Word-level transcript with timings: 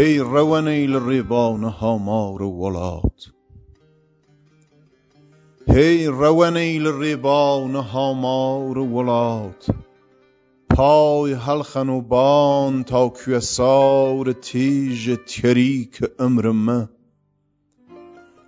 Hey 0.00 0.18
روانه 0.18 0.86
الربان 0.88 1.64
هامار 1.64 2.42
ولات 2.42 3.32
روانه 6.06 6.78
الربان 6.80 7.74
هامار 7.76 8.78
ولات 8.78 9.70
پای 10.70 11.32
هلخن 11.32 11.88
و 11.88 12.00
بان 12.00 12.84
تا 12.84 13.08
کوسار 13.08 14.32
تیژ 14.32 15.10
تریک 15.26 16.04
ömrüme 16.18 16.88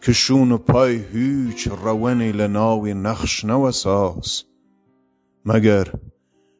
که 0.03 0.13
شون 0.13 0.57
پای 0.57 1.05
هیچ 1.13 1.69
روانی 1.69 2.33
لناوی 2.33 2.95
نخش 2.95 3.45
نوساس 3.45 4.45
مگر 5.45 5.93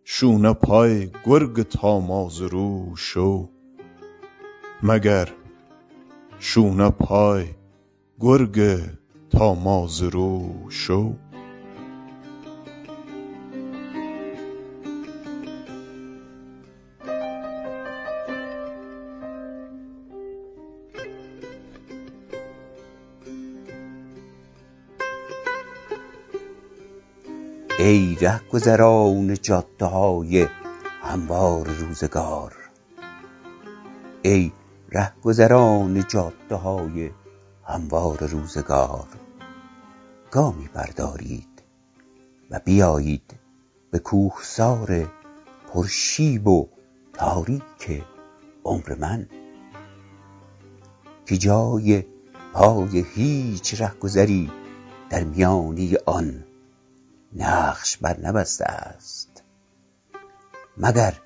شونه 0.05 0.53
پای 0.53 1.11
گرگ 1.27 1.63
تاماز 1.63 2.43
رو 2.43 2.97
شو 2.97 3.49
مگر 4.85 5.29
شونه 6.39 6.91
پای 6.91 7.47
گرگ 8.21 8.81
تاماز 9.31 10.03
رو 10.03 10.55
شو؟ 10.69 11.13
ای 27.79 28.17
رهگذران 28.21 29.35
جاده 29.35 29.85
های 29.85 30.47
هموار 31.03 31.69
روزگار 31.69 32.53
ای 34.23 34.53
رهگذران 34.95 36.05
جاده 36.09 36.55
های 36.55 37.11
هموار 37.65 38.27
روزگار. 38.27 39.07
گامی 40.31 40.69
بردارید 40.69 41.63
و 42.51 42.61
بیایید 42.65 43.41
به 43.91 43.99
کوهسار 43.99 45.11
پرشیب 45.73 46.49
و 46.49 46.69
تاریک 47.13 48.03
عمر 48.65 48.95
من 49.01 49.29
که 51.27 51.37
جای 51.37 52.05
پای 52.53 53.05
هیچ 53.15 53.81
رهگذری 53.81 54.51
در 55.11 55.25
میانه 55.25 55.99
آن 56.07 56.45
نقش 57.33 57.97
بر 57.97 58.21
نبسته 58.21 58.65
است. 58.65 59.43
مگر 60.77 61.19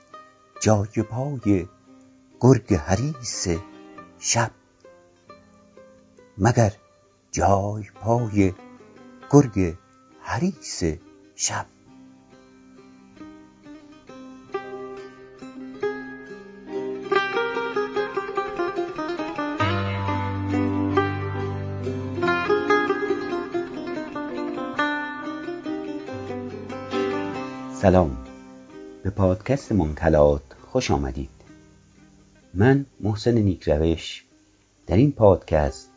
جای 0.61 1.03
پای 1.11 1.69
گرگ 2.41 2.75
حریص 2.75 3.49
شب. 4.19 4.51
مگر 6.39 6.73
جای 7.33 7.85
پای 7.95 8.55
گرگ 9.31 9.77
حریص 10.21 10.85
شب. 11.35 11.67
سلام. 27.75 28.17
به 29.03 29.11
پادکست 29.11 29.73
منکلات 29.73 30.43
خوش 30.73 30.91
آمدید. 30.91 31.36
من 32.59 32.87
محسن 33.01 33.39
نیکروش 33.39 34.25
در 34.87 34.97
این 34.97 35.13
پادکست 35.13 35.91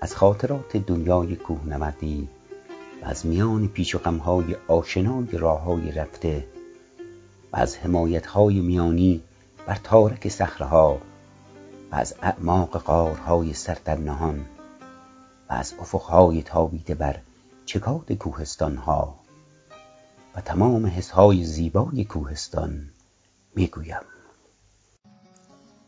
از 0.00 0.16
خاطرات 0.16 0.76
دنیای 0.76 1.36
کوهنوردی 1.36 2.28
و 3.02 3.06
از 3.08 3.26
میان 3.26 3.68
پیش 3.68 3.94
و 3.94 3.98
غمهای 3.98 4.56
آشنای 4.68 5.38
راههای 5.38 5.92
رفته 5.92 6.46
و 7.52 7.56
از 7.56 7.76
حمایتهای 7.76 8.60
میانی 8.60 9.22
بر 9.66 9.78
تارک 9.84 10.28
صخرهها 10.28 10.98
و 11.92 11.96
از 11.96 12.14
اعماق 12.22 12.78
غارهای 12.78 13.52
سر 13.52 13.96
نهان 13.96 14.38
و 15.50 15.52
از 15.52 15.74
افقهای 15.80 16.42
تابیده 16.42 16.94
بر 16.94 17.20
چکاد 17.66 18.12
کوهستانها 18.12 19.14
و 20.36 20.40
تمام 20.40 20.86
حسهای 20.86 21.44
زیبای 21.44 22.04
کوهستان 22.04 22.90
می‌گویم. 23.54 24.19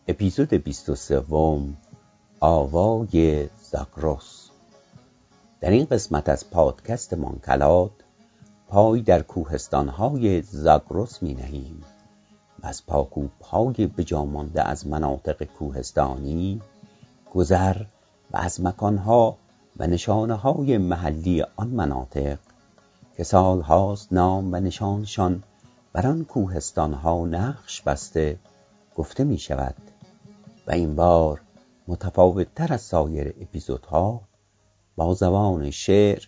اپیزود 0.09 0.55
23 0.55 1.23
آوای 2.41 3.49
زاگروس 3.71 4.49
در 5.61 5.71
این 5.71 5.85
قسمت 5.85 6.29
از 6.29 6.51
پادکست 6.51 7.15
مانکلات 7.15 7.91
پای 8.69 9.03
در 9.03 9.23
کوهستانهای 9.23 10.43
زاگروس 10.43 11.23
می 11.23 11.35
نهیم 11.35 11.83
و 12.63 12.67
از 12.67 12.87
پاکوب 12.87 13.31
های 13.41 13.87
بجامانده 13.87 14.63
از 14.69 14.87
مناطق 14.87 15.45
کوهستانی 15.45 16.61
گذر 17.35 17.83
و 18.31 18.37
از 18.37 18.61
مکانها 18.61 19.37
و 19.77 19.87
نشانه 19.87 20.35
های 20.35 20.79
محلی 20.79 21.45
آن 21.57 21.69
مناطق 21.69 22.39
که 23.17 23.25
سالهاست 23.25 24.13
نام 24.13 24.53
و 24.53 24.57
نشانشان 24.57 25.43
بر 25.93 26.07
آن 26.07 26.25
کوهستانها 26.25 27.27
نقش 27.27 27.83
بسته 27.83 28.39
گفته 28.97 29.25
می 29.25 29.39
شود 29.39 29.92
و 30.67 30.73
این 30.73 30.97
بار 30.97 31.41
متفاوت 31.89 32.55
تر 32.55 32.73
از 32.73 32.81
سایر 32.81 33.35
اپیزودها 33.41 34.21
با 34.97 35.15
زبان 35.15 35.71
شعر 35.71 36.23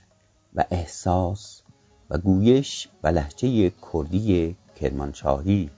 و 0.55 0.65
احساس 0.71 1.63
و 2.11 2.19
گویش 2.19 2.89
و 3.03 3.09
لحجه 3.09 3.71
کردی 3.71 4.57
کرمانشاهی. 4.77 5.71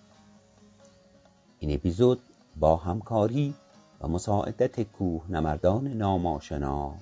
این 1.58 1.74
اپیزود 1.74 2.20
با 2.56 2.76
همکاری 2.76 3.54
و 4.00 4.08
مساعدت 4.08 4.82
کوه 4.82 5.22
نمردان 5.28 5.86
ناماشنا 5.88 6.94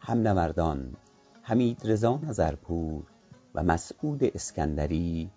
هم 0.00 0.18
نمردان 0.18 0.96
حمید 1.42 1.80
رضا 1.84 2.20
نظرپور 2.22 3.02
و 3.54 3.62
مسعود 3.62 4.24
اسکندری 4.24 5.30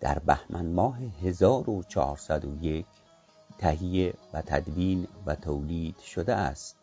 در 0.00 0.18
بهمن 0.18 0.66
ماه 0.66 0.98
1401 1.22 2.86
تهیه 3.58 4.14
و 4.32 4.42
تدوین 4.42 5.08
و 5.26 5.34
تولید 5.34 5.98
شده 5.98 6.34
است 6.34 6.76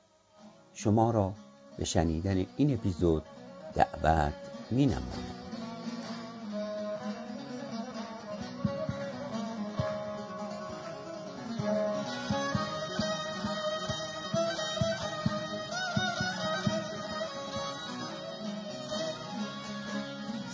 شما 0.73 1.11
را 1.11 1.33
به 1.77 1.85
شنیدن 1.85 2.45
این 2.57 2.73
اپیزود 2.73 3.23
دعوت 3.73 4.33
می 4.71 4.85
نمایم. 4.85 5.45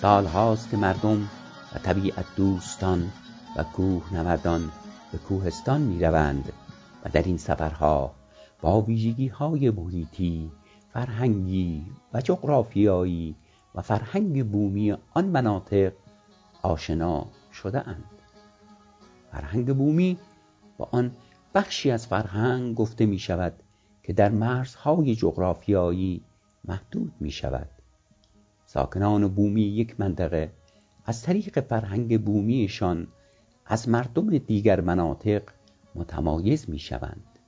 سال 0.01 0.25
هاست 0.25 0.69
که 0.69 0.77
مردم 0.77 1.29
و 1.75 1.79
طبیعت 1.79 2.25
دوستان 2.35 3.11
و 3.57 3.63
کوه 3.63 4.13
نوردان 4.13 4.71
به 5.11 5.17
کوهستان 5.17 5.81
می 5.81 5.99
روند 5.99 6.53
و 7.05 7.09
در 7.09 7.23
این 7.23 7.37
سفرها 7.37 8.15
با 8.61 8.81
ویژگی 8.81 9.27
های 9.27 9.69
محیطی 9.69 10.51
فرهنگی 10.93 11.85
و 12.13 12.21
جغرافیایی 12.21 13.35
و 13.75 13.81
فرهنگ 13.81 14.51
بومی 14.51 14.95
آن 15.13 15.25
مناطق 15.25 15.93
آشنا 16.61 17.25
شده 17.53 17.87
اند 17.87 18.03
فرهنگ 19.31 19.75
بومی 19.75 20.17
با 20.77 20.89
آن 20.91 21.11
بخشی 21.55 21.91
از 21.91 22.07
فرهنگ 22.07 22.75
گفته 22.75 23.05
می 23.05 23.19
شود 23.19 23.53
که 24.03 24.13
در 24.13 24.29
مرزهای 24.29 25.15
جغرافیایی 25.15 26.21
محدود 26.65 27.13
می 27.19 27.31
شود 27.31 27.69
ساکنان 28.65 29.27
بومی 29.27 29.61
یک 29.61 29.99
منطقه 29.99 30.51
از 31.05 31.21
طریق 31.21 31.59
فرهنگ 31.59 32.25
بومیشان 32.25 33.07
از 33.71 33.89
مردم 33.89 34.37
دیگر 34.37 34.81
مناطق 34.81 35.41
متمایز 35.95 36.69
می 36.69 36.79
شوند 36.79 37.39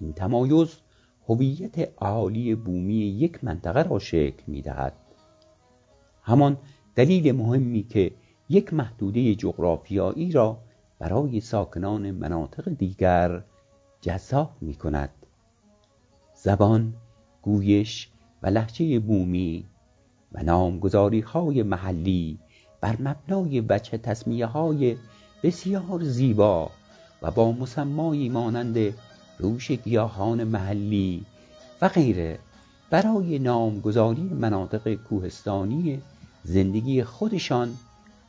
این 0.00 0.12
تمایز 0.12 0.76
هویت 1.28 1.92
عالی 1.98 2.54
بومی 2.54 2.94
یک 2.94 3.44
منطقه 3.44 3.82
را 3.82 3.98
شکل 3.98 4.42
می 4.46 4.62
دهد 4.62 4.92
همان 6.22 6.56
دلیل 6.94 7.32
مهمی 7.32 7.82
که 7.82 8.12
یک 8.48 8.74
محدوده 8.74 9.34
جغرافیایی 9.34 10.32
را 10.32 10.58
برای 10.98 11.40
ساکنان 11.40 12.10
مناطق 12.10 12.68
دیگر 12.68 13.42
جذاب 14.00 14.50
می 14.60 14.74
کند 14.74 15.10
زبان، 16.34 16.94
گویش 17.42 18.10
و 18.42 18.46
لحجه 18.46 18.98
بومی 18.98 19.64
و 20.32 20.42
نامگذاری 20.42 21.20
های 21.20 21.62
محلی 21.62 22.38
بر 22.80 22.96
مبنای 23.00 23.60
وجه 23.60 23.98
تصمیه 23.98 24.46
های 24.46 24.96
بسیار 25.46 26.04
زیبا 26.04 26.70
و 27.22 27.30
با 27.30 27.52
مسمایی 27.52 28.28
مانند 28.28 28.94
روش 29.38 29.70
گیاهان 29.70 30.44
محلی 30.44 31.26
و 31.82 31.88
غیره 31.88 32.38
برای 32.90 33.38
نامگذاری 33.38 34.22
مناطق 34.22 34.94
کوهستانی 34.94 36.02
زندگی 36.44 37.04
خودشان 37.04 37.76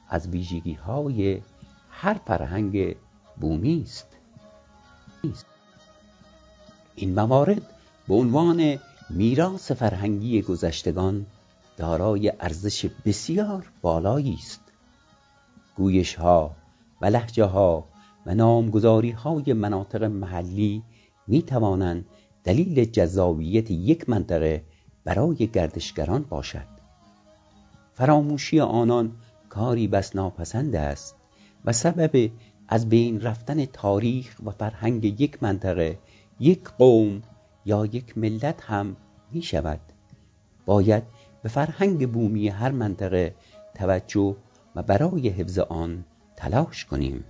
از 0.10 0.28
ویژگی 0.28 0.74
های 0.74 1.42
هر 1.92 2.14
فرهنگ 2.14 2.96
بومی 3.38 3.82
است. 3.84 4.08
این 6.96 7.14
موارد 7.14 7.62
به 8.08 8.14
عنوان 8.14 8.80
میراث 9.10 9.72
فرهنگی 9.72 10.42
گذشتگان 10.42 11.26
دارای 11.78 12.34
ارزش 12.40 12.86
بسیار 13.06 13.70
بالایی 13.82 14.34
است. 14.34 14.62
گویش 15.76 16.16
ها 16.16 16.56
و 17.02 17.06
لحجه 17.06 17.46
ها 17.46 17.88
و 18.26 18.36
نامگذاری 18.36 19.12
های 19.12 19.54
مناطق 19.54 20.04
محلی 20.04 20.84
می 21.28 21.42
توانند 21.42 22.06
دلیل 22.44 22.86
جذابیت 22.86 23.72
یک 23.72 24.10
منطقه 24.10 24.64
برای 25.04 25.36
گردشگران 25.36 26.26
باشد. 26.30 26.68
فراموشی 27.94 28.60
آنان 28.60 29.12
کاری 29.50 29.88
بس 29.88 30.16
ناپسند 30.16 30.76
است 30.76 31.16
و 31.66 31.74
سبب 31.74 32.32
از 32.68 32.90
بین 32.90 33.22
رفتن 33.22 33.66
تاریخ 33.66 34.36
و 34.46 34.52
فرهنگ 34.52 35.06
یک 35.22 35.44
منطقه 35.44 36.00
یک 36.40 36.70
قوم 36.78 37.22
یا 37.66 37.86
یک 37.86 38.18
ملت 38.18 38.62
هم 38.64 38.96
می 39.32 39.42
شود 39.42 39.80
باید 40.66 41.04
به 41.44 41.50
فرهنگ 41.50 42.12
بومی 42.12 42.48
هر 42.48 42.72
منطقه 42.72 43.36
توجه 43.76 44.36
و 44.76 44.84
برای 44.84 45.30
حفظ 45.30 45.60
آن 45.60 46.04
تلاش 46.38 46.86
کنیم. 46.86 47.24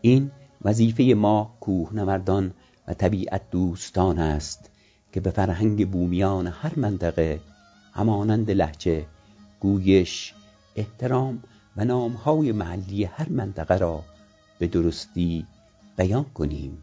این 0.00 0.30
وظیفه 0.62 1.02
ما 1.02 1.56
کوهنوردان 1.60 2.54
و 2.88 2.94
طبیعت 2.94 3.50
دوستان 3.50 4.18
است 4.18 4.70
که 5.12 5.20
به 5.20 5.30
فرهنگ 5.30 5.90
بومیان 5.90 6.46
هر 6.46 6.72
منطقه 6.76 7.40
همانند 7.92 8.50
لهجه 8.50 9.06
گویش 9.60 10.34
احترام 10.76 11.42
و 11.76 11.84
نامهای 11.84 12.52
محلی 12.52 13.04
هر 13.04 13.28
منطقه 13.28 13.76
را 13.76 14.02
به 14.58 14.66
درستی 14.66 15.46
بیان 15.96 16.24
کنیم 16.24 16.82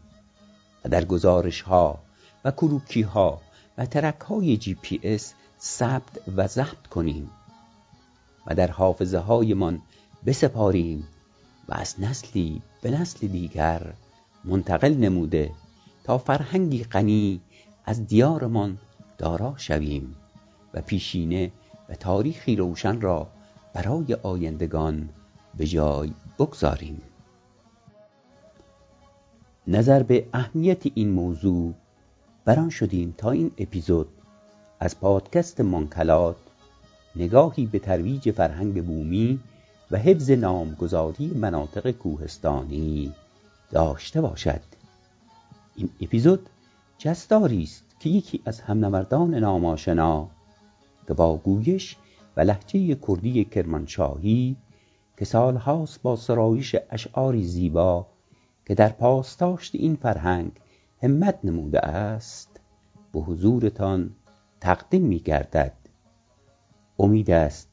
و 0.84 0.88
در 0.88 1.04
گزارش 1.04 1.60
ها 1.62 1.98
و 2.44 2.50
کروکی 2.50 3.02
ها 3.02 3.40
و 3.78 3.86
track 3.86 4.20
های 4.20 4.56
جی 4.56 4.74
پی 4.74 5.00
اس 5.02 5.34
ثبت 5.60 6.28
و 6.36 6.46
ضبط 6.46 6.86
کنیم 6.90 7.30
و 8.46 8.54
در 8.54 8.70
حافظه 8.70 9.18
هایمان 9.18 9.82
بسپاریم 10.26 11.08
و 11.68 11.74
از 11.74 12.00
نسلی 12.00 12.62
به 12.82 12.90
نسل 12.90 13.26
دیگر 13.26 13.92
منتقل 14.44 14.94
نموده 14.94 15.50
تا 16.04 16.18
فرهنگی 16.18 16.84
غنی 16.84 17.40
از 17.84 18.06
دیارمان 18.06 18.78
دارا 19.18 19.54
شویم 19.56 20.16
و 20.74 20.80
پیشینه 20.80 21.52
و 21.88 21.94
تاریخی 21.94 22.56
روشن 22.56 23.00
را 23.00 23.28
برای 23.74 24.14
آیندگان 24.22 25.08
به 25.56 25.66
جای 25.66 26.12
بگذاریم. 26.38 27.02
نظر 29.66 30.02
به 30.02 30.26
اهمیت 30.32 30.82
این 30.94 31.10
موضوع 31.10 31.74
بران 32.44 32.70
شدیم 32.70 33.14
تا 33.18 33.30
این 33.30 33.50
اپیزود 33.58 34.08
از 34.80 35.00
پادکست 35.00 35.60
مانکلات 35.60 36.36
نگاهی 37.16 37.66
به 37.66 37.78
ترویج 37.78 38.30
فرهنگ 38.30 38.84
بومی 38.84 39.40
و 39.92 39.96
حفظ 39.96 40.30
نامگذاری 40.30 41.26
مناطق 41.26 41.90
کوهستانی 41.90 43.14
داشته 43.70 44.20
باشد. 44.20 44.60
این 45.76 45.90
اپیزود 46.00 46.48
جستاری 46.98 47.62
است 47.62 47.84
که 48.00 48.10
یکی 48.10 48.42
از 48.44 48.60
همنوردان 48.60 49.34
ناماشنا 49.34 50.28
که 51.08 51.14
با 51.14 51.36
گویش 51.36 51.96
و 52.36 52.40
لحجه 52.40 52.94
کردی 52.94 53.44
کرمانشاهی 53.44 54.56
که 55.16 55.24
سالهاست 55.24 56.02
با 56.02 56.16
سرایش 56.16 56.76
اشعاری 56.90 57.44
زیبا 57.44 58.06
که 58.66 58.74
در 58.74 58.88
پاسداشت 58.88 59.74
این 59.74 59.96
فرهنگ 59.96 60.52
همت 61.02 61.38
نموده 61.44 61.80
است 61.80 62.60
به 63.12 63.20
حضورتان 63.20 64.10
تقدیم 64.60 65.02
می 65.02 65.18
گردد 65.18 65.72
امید 66.98 67.30
است 67.30 67.71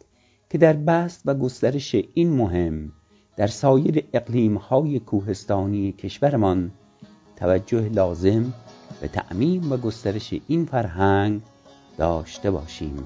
که 0.50 0.57
در 0.57 0.74
بست 0.74 1.22
و 1.25 1.34
گسترش 1.34 1.96
این 2.13 2.30
مهم 2.30 2.92
در 3.38 3.48
سایر 3.48 4.04
اقلیمهای 4.13 5.00
کوهستانی 5.00 5.92
کشورمان 5.92 6.72
توجه 7.36 7.90
لازم 7.90 8.54
به 9.01 9.07
تعمیم 9.07 9.72
و 9.72 9.78
گسترش 9.78 10.34
این 10.48 10.66
فرهنگ 10.66 11.42
داشته 11.98 12.51
باشیم. 12.51 13.04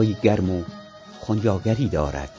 آوای 0.00 0.16
گرم 0.22 0.50
و 0.50 0.62
خنجاگری 1.20 1.88
دارد. 1.88 2.30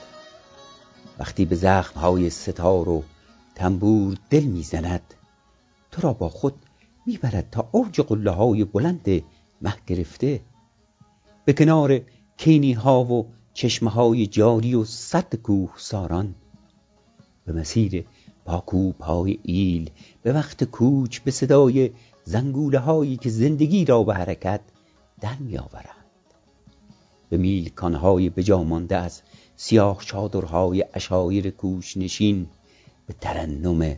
وقتی 1.19 1.45
به 1.45 1.55
زخمهای 1.55 2.29
ستار 2.29 2.89
و 2.89 3.03
تنبور 3.55 4.17
دل 4.29 4.43
می‌زند 4.43 5.13
تو 5.91 6.01
را 6.01 6.13
با 6.13 6.29
خود 6.29 6.53
می‌برد 7.05 7.47
تا 7.51 7.69
اوج 7.71 8.01
قله 8.01 8.31
های 8.31 8.63
بلند 8.63 9.23
مه 9.61 9.73
گرفته. 9.87 10.41
به 11.45 11.53
کنار 11.53 12.01
کینی 12.37 12.73
ها 12.73 13.03
و 13.03 13.27
چشمه 13.53 13.89
های 13.89 14.27
جاری 14.27 14.75
و 14.75 14.85
صد 14.85 15.35
کوه 15.35 15.73
ساران 15.77 16.35
به 17.45 17.53
مسیر 17.53 18.06
پاکوب 18.45 19.01
های 19.01 19.39
ایل 19.44 19.89
به 20.23 20.33
وقت 20.33 20.63
کوچ 20.63 21.19
به 21.19 21.31
صدای 21.31 21.91
زنگوله 22.23 22.80
هایی 22.80 23.18
که 23.18 23.30
زندگی 23.30 23.85
را 23.85 24.03
به 24.03 24.13
حرکت 24.13 24.61
در 25.21 25.35
می 25.39 25.57
به 27.31 27.38
میلکانهای 27.38 28.30
بجا 28.30 28.64
مانده 28.64 28.97
از 28.97 29.21
سیاه 29.56 30.04
چادرهای 30.06 30.85
اشایر 30.94 31.50
کوش 31.50 31.97
نشین 31.97 32.47
به 33.07 33.14
ترنم 33.21 33.95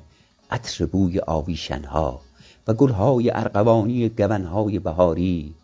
عطر 0.49 0.85
بوی 0.85 1.19
آویشنها 1.19 2.21
و 2.67 2.73
گلهای 2.73 3.29
ارغوانی 3.29 4.09
گونهای 4.09 4.79
بهاری 4.79 5.55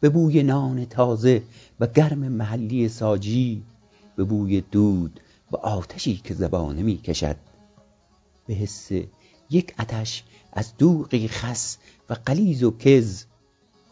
به 0.00 0.08
بوی 0.08 0.42
نان 0.42 0.84
تازه 0.84 1.42
و 1.80 1.86
گرم 1.86 2.18
محلی 2.18 2.88
ساجی 2.88 3.62
به 4.16 4.24
بوی 4.24 4.60
دود 4.60 5.20
و 5.52 5.56
آتشی 5.56 6.16
که 6.16 6.34
زبانه 6.34 6.82
می 6.82 6.96
کشد 6.96 7.36
به 8.46 8.54
حس 8.54 8.90
یک 9.50 9.74
آتش 9.78 10.24
از 10.52 10.76
دوغی 10.78 11.28
خس 11.28 11.78
و 12.10 12.16
قلیز 12.26 12.62
و 12.62 12.76
کز 12.78 13.24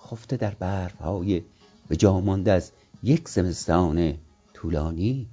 خفته 0.07 0.37
در 0.37 0.55
برفهای 0.55 1.43
به 1.89 1.97
جا 1.97 2.21
مانده 2.21 2.53
از 2.53 2.73
یک 3.05 3.29
زمستان 3.29 4.15
طولانی. 4.55 5.29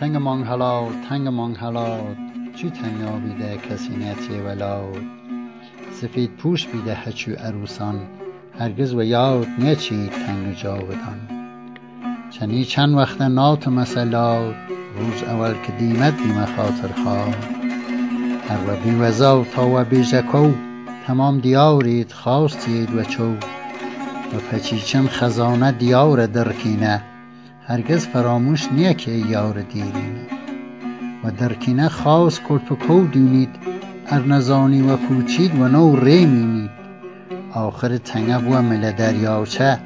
تنگمان 0.00 0.42
حلال 0.42 0.92
تنگمان 1.08 1.54
حلال. 1.54 2.16
چی 2.56 2.70
تنیا 2.70 3.12
بیده 3.18 3.56
کسی 3.56 3.96
نتی 3.96 4.40
ولاد؟ 4.40 4.96
سفید 5.92 6.36
پوش 6.36 6.66
بیده 6.66 6.94
هچو 6.94 7.32
عروسان. 7.32 8.08
هرگز 8.58 8.94
و 8.94 9.02
یاد 9.02 9.46
نچید 9.58 10.10
تنگ 10.10 10.54
جاودان. 10.54 11.28
چنی 12.30 12.64
چند 12.64 12.94
وقت 12.94 13.20
نات 13.20 13.68
مسلات 13.68 14.54
روز 14.98 15.22
اول 15.22 15.54
که 15.66 15.72
دیمد 15.72 16.16
بیم 16.16 16.44
خاطر 16.44 17.02
خواه 17.02 17.34
هر 18.48 18.70
و 18.70 18.76
بی 18.84 18.90
وزا 18.90 19.44
تا 19.44 19.68
و 19.68 19.84
بی 19.84 20.02
زکو 20.02 20.52
تمام 21.06 21.38
دیارید 21.38 22.12
خواستید 22.12 22.94
و 22.94 23.04
چو. 23.04 23.57
و 24.34 24.38
پچیچم 24.38 25.06
خزانه 25.08 25.72
دیار 25.72 26.26
درکینه. 26.26 27.02
هرگز 27.66 28.06
فراموش 28.06 28.72
نیه 28.72 28.94
که 28.94 29.10
یار 29.10 29.62
دیرینه 29.62 30.26
و 31.24 31.30
درکینه 31.30 31.88
خاص 31.88 32.40
کرد 32.48 32.72
و 32.72 32.74
کو 32.74 33.00
دونید 33.00 33.48
ار 34.06 34.26
نزانی 34.26 34.82
و 34.82 34.96
پوچید 34.96 35.60
و 35.60 35.68
نو 35.68 35.96
ری 35.96 36.26
مینید. 36.26 36.70
آخر 37.54 37.96
تنگه 37.96 38.36
و 38.36 38.62
مل 38.62 38.92
دریاچه 38.92 39.78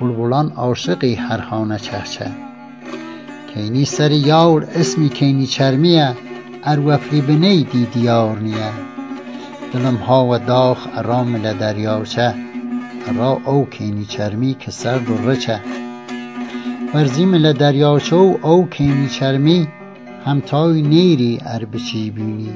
بلبلان 0.00 0.52
عاشقی 0.52 1.14
هر 1.14 1.40
خانه 1.40 1.78
چهچه 1.78 2.26
کینی 3.54 3.84
سر 3.84 4.10
یار 4.10 4.68
اسمی 4.74 5.08
کینی 5.08 5.46
چرمیه 5.46 6.14
ار 6.64 6.80
وفری 6.86 7.20
بنی 7.20 7.64
دی 7.64 7.84
دیار 7.84 8.38
نیه. 8.38 8.72
دلم 9.72 9.96
ها 9.96 10.26
و 10.26 10.38
داخ 10.38 10.88
ارام 10.94 11.28
مل 11.28 11.54
دریاچه 11.54 12.34
را 13.16 13.40
او 13.44 13.66
کینی 13.66 14.04
چرمی 14.04 14.54
که 14.54 14.70
سرد 14.70 15.10
و 15.10 15.30
رچه. 15.30 15.60
ورزیم 16.94 17.34
ل 17.34 17.52
دریاچو 17.52 18.38
او 18.42 18.68
کینی 18.68 19.08
چرمی 19.08 19.68
همتای 20.24 20.82
نیری 20.82 21.40
ار 21.46 21.64
بچی 21.64 22.10
بینی. 22.10 22.50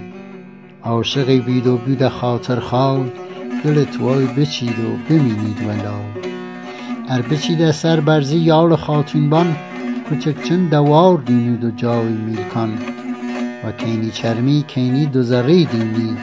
عاشقی 0.83 1.41
بید 1.41 1.67
و 1.67 1.77
بود 1.77 2.09
خاطر 2.09 2.61
خواهد 2.61 3.13
دل 3.65 3.85
توای 3.85 4.27
بچید 4.27 4.79
و 4.79 5.09
بمینید 5.09 5.63
ولا. 5.69 5.99
ار 7.09 7.23
بچیده 7.23 7.73
سر 7.73 8.01
برزی 8.01 8.39
یال 8.39 8.77
خاتونبان 8.77 9.57
کوچکچن 10.09 10.69
دوار 10.69 11.19
دینید 11.19 11.65
و 11.65 11.71
جای 11.71 12.09
میلکان 12.09 12.79
و 13.65 13.73
کینی 13.73 14.11
چرمی 14.11 14.65
کینی 14.69 15.07
دو 15.07 15.23
ذره 15.23 15.65
دینی 15.65 16.17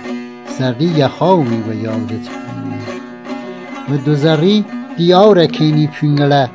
زردی 0.59 0.85
یخاوی 0.85 1.61
و 1.61 1.73
یادت 1.73 2.09
بینی. 2.09 2.68
و 3.91 3.97
دو 3.97 4.15
ذری 4.15 4.65
دیار 4.97 5.45
کینی 5.45 5.87
پینگله 5.87 6.49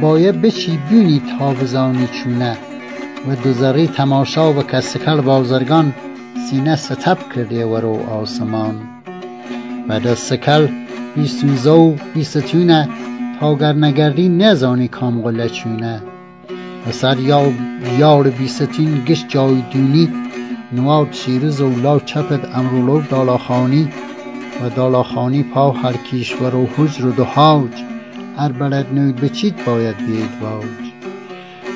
بایه 0.00 0.32
بچی 0.32 0.78
بینی 0.90 1.22
تابزانی 1.38 2.06
چونه. 2.06 2.56
و 3.28 3.34
دو 3.44 3.52
ذره 3.52 3.86
تماشا 3.86 4.52
و 4.52 4.62
کسکل 4.62 5.20
بازرگان 5.20 5.94
سینه 6.50 6.76
ستب 6.76 7.18
کرده 7.34 7.66
ورو 7.66 7.98
آسمان. 8.10 8.74
بعد 9.88 10.06
از 10.06 10.18
سکل 10.18 10.68
بیستوزو 11.16 11.94
بیستونه 12.14 12.88
تا 13.40 13.54
گر 13.54 13.72
نگردی 13.72 14.28
نزانی 14.28 14.88
کام 14.88 15.22
قله 15.22 15.48
چونه. 15.48 16.02
و 16.86 16.92
سر 16.92 17.20
یا 17.20 17.52
یار 17.98 18.30
بیستین 18.30 19.04
گشت 19.04 19.28
جای 19.28 19.62
دونی 19.72 20.08
نواد 20.72 21.12
شیرز 21.12 21.60
و 21.60 21.80
لا 21.80 21.98
چپد 21.98 22.50
امرولو 22.54 23.00
دالاخانی 23.00 23.88
و 24.62 24.68
دالاخانی 24.68 25.42
پا 25.42 25.70
هر 25.70 25.92
کیشور 25.92 26.54
و 26.54 26.68
حجر 26.76 27.06
و 27.06 27.12
دهاج 27.12 27.70
هر 28.36 28.52
بلد 28.52 28.86
نوید 28.94 29.16
بچید 29.16 29.64
باید 29.66 29.96
بید 29.96 30.30
واج. 30.40 30.64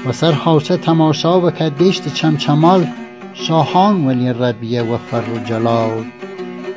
و 0.06 0.12
سر 0.12 0.32
حاشه 0.32 0.76
تماشا 0.76 1.40
و 1.40 1.50
دشت 1.50 2.14
چمچمال 2.14 2.86
شاهان 3.34 4.06
ولی 4.06 4.32
ربیه 4.32 4.82
و 4.82 4.96
فر 4.96 5.22
و 5.34 5.44
جلال. 5.44 6.04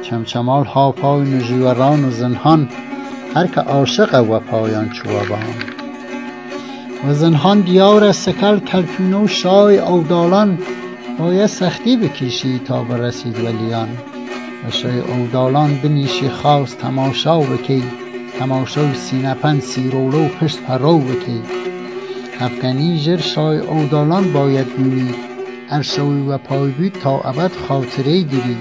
چمچمال 0.01 0.65
ها 0.65 0.91
پای 0.91 1.21
نجیوران 1.21 2.05
و 2.05 2.11
زنهان 2.11 2.69
هر 3.35 3.47
که 3.47 3.61
عاشق 3.61 4.29
و 4.29 4.39
پایان 4.39 4.89
چوبان. 4.89 5.43
و 7.07 7.13
زنهان 7.13 7.61
دیار 7.61 8.11
سکل 8.11 8.59
کلپینو 8.59 9.27
شای 9.27 9.77
اودالان 9.77 10.57
باید 11.19 11.45
سختی 11.45 11.97
بکشی 11.97 12.59
تا 12.59 12.83
برسید 12.83 13.39
ولیان. 13.39 13.87
شای 14.69 14.99
اودالان 14.99 15.75
بنیشی 15.75 16.29
خواست 16.29 16.77
تماشا 16.77 17.39
بکی 17.39 17.83
تماشای 18.39 18.93
سینپن 18.93 19.59
سیرولو 19.59 20.27
پشت 20.27 20.61
پرو 20.61 20.99
بکی 20.99 21.41
افغانی 22.39 22.99
جر 22.99 23.17
شای 23.17 23.57
اودالان 23.57 24.33
باید 24.33 24.77
بینی. 24.77 25.13
ار 25.69 25.81
شوی 25.81 26.27
و 26.29 26.37
پای 26.37 26.71
بید 26.71 26.93
تا 26.93 27.19
ابد 27.19 27.51
خاطره 27.67 28.21
گیری. 28.21 28.57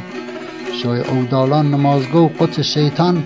شای 0.82 1.00
اودالان 1.00 1.70
نمازگو 1.70 2.28
قط 2.28 2.60
شیطان 2.60 3.24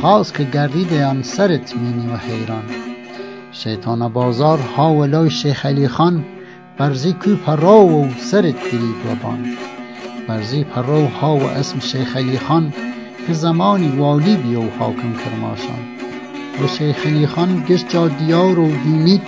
خواست 0.00 0.34
که 0.34 0.44
گردید 0.44 0.92
آن 0.92 1.22
سرت 1.22 1.76
مینی 1.76 2.06
و 2.06 2.16
حیران. 2.16 2.64
شیطان 3.52 4.08
بازار 4.08 4.58
ها 4.58 4.94
ولای 4.94 5.30
شیخ 5.30 5.66
علی 5.66 5.88
خان 5.88 6.24
برزی 6.78 7.12
کو 7.12 7.34
پرا 7.36 7.78
و 7.86 8.08
سرت 8.18 8.70
گیرید 8.70 8.96
و 9.06 9.26
بان 10.28 10.36
برزی 10.36 10.64
پرو 10.64 11.06
ها 11.06 11.36
و 11.36 11.42
اسم 11.42 11.80
شیخ 11.80 12.16
علی 12.16 12.38
خان 12.38 12.72
که 13.26 13.32
زمانی 13.32 13.88
والی 13.88 14.36
بی 14.36 14.54
و 14.54 14.70
حاکم 14.78 15.14
کرماشان. 15.24 15.78
و 16.64 16.68
شیخ 16.68 17.06
علی 17.06 17.26
خان 17.26 17.64
گشت 17.68 17.88
جا 17.88 18.08
دیار 18.08 18.58
و 18.58 18.68
دینید 18.84 19.22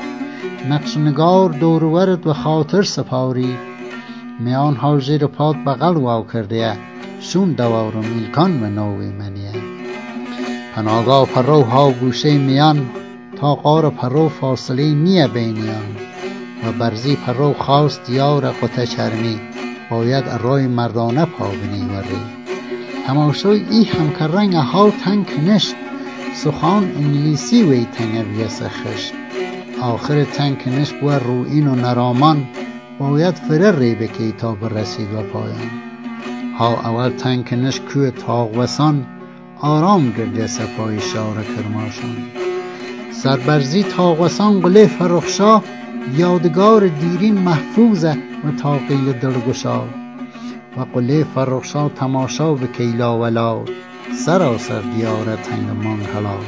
نقش 0.70 0.96
نگار 0.96 1.50
دور 1.50 1.84
ورد 1.84 2.26
و 2.26 2.32
خاطر 2.32 2.82
سپاری. 2.82 3.56
میان 4.40 4.76
ها 4.76 4.98
زیر 4.98 5.26
پاد 5.26 5.56
بغل 5.66 5.96
واو 5.96 6.26
کرده 6.26 6.76
شون 7.20 7.52
دوار 7.52 7.96
و 7.96 8.02
میلکان 8.02 8.62
و 8.62 8.66
نوی 8.66 9.08
منیه 9.08 9.52
پناگاه 10.74 11.26
پرو 11.26 11.62
ها 11.62 11.90
گوشه 11.90 12.38
میان 12.38 12.86
تا 13.36 13.54
قار 13.54 13.90
پرو 13.90 14.28
فاصله 14.28 14.94
نیه 14.94 15.28
بینیان. 15.28 15.96
و 16.64 16.72
برزی 16.72 17.16
پرو 17.16 17.52
خواست 17.52 18.06
دیار 18.06 18.50
قطع 18.50 18.84
چرمی 18.84 19.40
باید 19.90 20.24
رای 20.28 20.66
مردانه 20.66 21.24
پا 21.24 21.48
بنی 21.48 21.84
وری 21.84 22.46
تماشای 23.06 23.64
ای 23.70 23.84
هم 23.84 24.10
که 24.10 24.24
رنگ 24.24 24.54
ها 24.54 24.90
تنگ 24.90 25.26
کنشت. 25.26 25.74
سخان 26.34 26.84
انگلیسی 26.96 27.62
وی 27.62 27.84
تنگ 27.84 28.36
بیس 28.36 28.62
خشت 28.62 29.12
آخر 29.80 30.24
تنگ 30.24 30.64
کنشت 30.64 31.00
بو 31.00 31.10
رو 31.10 31.44
این 31.50 31.66
و 31.66 31.74
نرامان. 31.74 32.48
باید 32.98 33.34
فره 33.34 33.78
ری 33.78 33.94
بکی 33.94 34.32
تا 34.32 34.54
برسید 34.54 35.14
و 35.14 35.22
پایان. 35.22 35.70
ها 36.58 36.68
اول 36.68 37.10
تنگ 37.10 37.48
کنشت 37.48 37.84
کوه 37.84 38.10
تاغوسان 38.10 39.06
آرام 39.60 40.10
گرده 40.10 40.46
سپای 40.46 41.00
شار 41.00 41.44
کرماشان. 41.56 42.16
سربرزی 43.12 43.82
تاغوسان 43.82 44.60
قله 44.60 44.86
فرخشا 44.86 45.62
یادگار 46.16 46.86
دیرین 46.86 47.38
محفوظه. 47.38 48.16
و 48.46 49.12
دلگشا 49.12 49.84
و 50.76 50.80
قله 50.94 51.24
فرخشا 51.24 51.88
تماشا 51.88 52.54
به 52.54 52.66
کیلا 52.66 53.18
ولا 53.18 53.64
سراسر 54.12 54.80
دیار 54.80 55.36
تنگ 55.36 55.70
مانگلا 55.84 56.38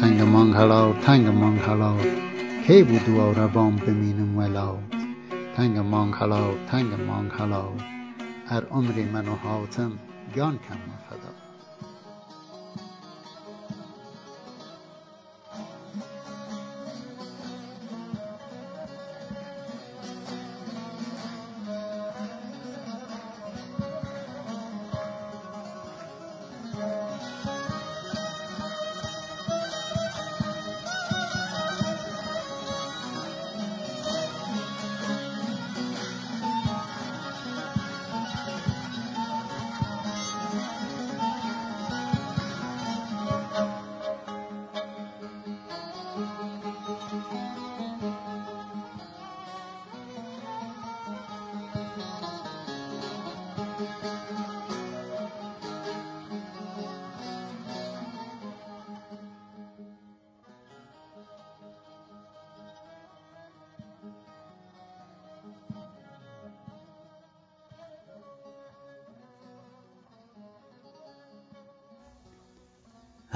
تنگ 0.00 0.20
مانگلا 0.22 0.92
تنگ 0.92 1.26
مانگلا 1.26 1.94
کی 2.66 2.82
بود 2.82 3.06
دواره 3.06 3.46
بام 3.46 3.76
بمینم 3.76 4.38
ولا 4.38 4.74
تنگ 5.56 5.78
مانگلا 5.78 6.44
تنگ 6.70 6.92
مانگلا 7.06 7.64
هر 8.46 8.62
عمری 8.70 9.04
من 9.04 9.28
و 9.28 9.34
حاتم 9.34 9.92
جان 10.36 10.58
کم 10.68 10.97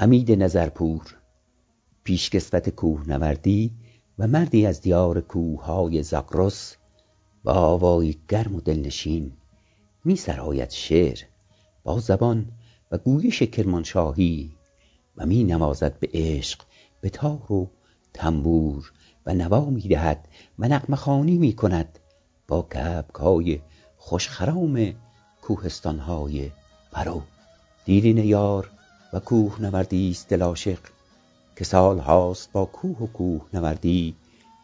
حمید 0.03 0.31
نظرپور. 0.31 1.15
پیشکسوت 2.03 2.69
کوهنوردی 2.69 3.71
و 4.19 4.27
مردی 4.27 4.65
از 4.65 4.81
دیار 4.81 5.21
کوههای 5.21 6.03
زاگرس 6.03 6.75
با 7.43 7.53
آوایی 7.53 8.21
گرم 8.27 8.55
و 8.55 8.61
دلنشین 8.61 9.33
می 10.05 10.15
سراید 10.15 10.69
شعر 10.69 11.19
با 11.83 11.99
زبان 11.99 12.51
و 12.91 12.97
گویش 12.97 13.43
کرمانشاهی 13.43 14.51
و 15.17 15.25
می 15.25 15.43
نوازد 15.43 15.99
به 15.99 16.09
عشق 16.13 16.61
به 17.01 17.09
تار 17.09 17.51
و 17.51 17.71
تنبور 18.13 18.91
و 19.25 19.33
نوا 19.33 19.65
می 19.65 19.81
دهد 19.81 20.27
و 20.59 20.67
نغمه 20.67 21.23
می 21.37 21.53
کند 21.53 21.99
با 22.47 22.61
کبکهای 22.61 23.59
خوشخرام 23.97 24.93
کوهستانهای 25.41 26.51
پرو 26.91 27.21
دیرین 27.85 28.17
یار 28.17 28.69
و 29.13 29.19
کوهنوردی 29.19 30.11
است 30.11 30.29
دل 30.29 30.41
عاشق 30.41 30.79
که 31.55 31.63
سال 31.63 31.99
هاست 31.99 32.51
با 32.51 32.65
کوه 32.65 32.97
و 32.97 33.07
کوهنوردی 33.07 34.15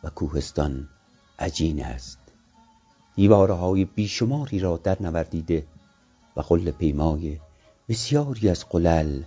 و 0.03 0.09
کوهستان 0.09 0.89
عجین 1.39 1.83
است. 1.83 2.19
دیواره 3.15 3.53
های 3.53 3.85
بیشماری 3.85 4.59
را 4.59 4.77
در 4.77 4.97
نوردیده 5.01 5.65
و 6.35 6.41
قل 6.41 6.71
پیمای 6.71 7.39
بسیاری 7.89 8.49
از 8.49 8.65
قلل 8.69 9.23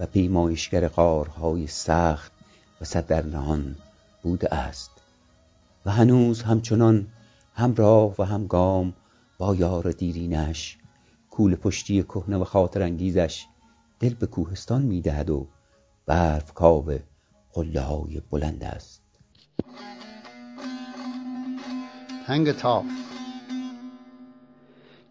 و 0.00 0.06
پیمایشگر 0.06 0.88
قارهای 0.88 1.66
سخت 1.66 2.32
و 2.80 2.84
صدر 2.84 3.22
نهان 3.22 3.76
بوده 4.22 4.54
است. 4.54 4.90
و 5.86 5.90
هنوز 5.90 6.42
همچنان 6.42 7.06
همراه 7.54 8.14
و 8.18 8.22
همگام 8.22 8.92
با 9.38 9.54
یار 9.54 9.90
دیرینش 9.90 10.78
کول 11.30 11.56
پشتی 11.56 12.02
کهنه 12.02 12.36
و 12.36 12.44
خاطر 12.44 12.82
انگیزش 12.82 13.46
دل 14.00 14.14
به 14.14 14.26
کوهستان 14.26 14.82
می‌دهد 14.82 15.30
و 15.30 15.48
برف 16.06 16.54
کاو 16.54 16.98
قله 17.52 17.80
های 17.80 18.22
بلند 18.30 18.64
است. 18.64 19.02
تنگ 22.26 22.52
تاف. 22.52 22.84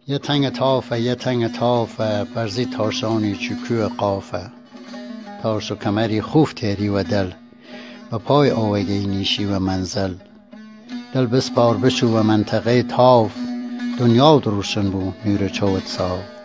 یه 0.08 0.18
تنگ 0.18 0.50
تافه 0.50 1.02
یه 1.02 1.16
تنگ 1.16 1.52
تافه 1.52 2.24
برزی 2.24 2.66
تارشانی 2.66 3.36
چکو 3.36 3.88
قافه 3.98 4.52
تارش 5.44 5.72
و 5.72 5.76
کمری 5.76 6.22
خوف 6.22 6.54
تیری 6.54 6.90
و 6.90 7.04
دل. 7.04 7.32
و 8.12 8.20
پای 8.20 8.52
آوگی 8.52 9.08
نیشی 9.08 9.46
و 9.46 9.60
منزل. 9.60 10.14
دل 11.14 11.26
بسپار 11.26 11.78
بشو 11.78 12.08
و 12.08 12.24
منطقه 12.24 12.84
تاف. 12.84 13.36
دنیا 14.00 14.38
روشن 14.38 14.90
بو 14.90 15.14
نور 15.26 15.50
چوت 15.50 15.88
صاف 15.88 16.37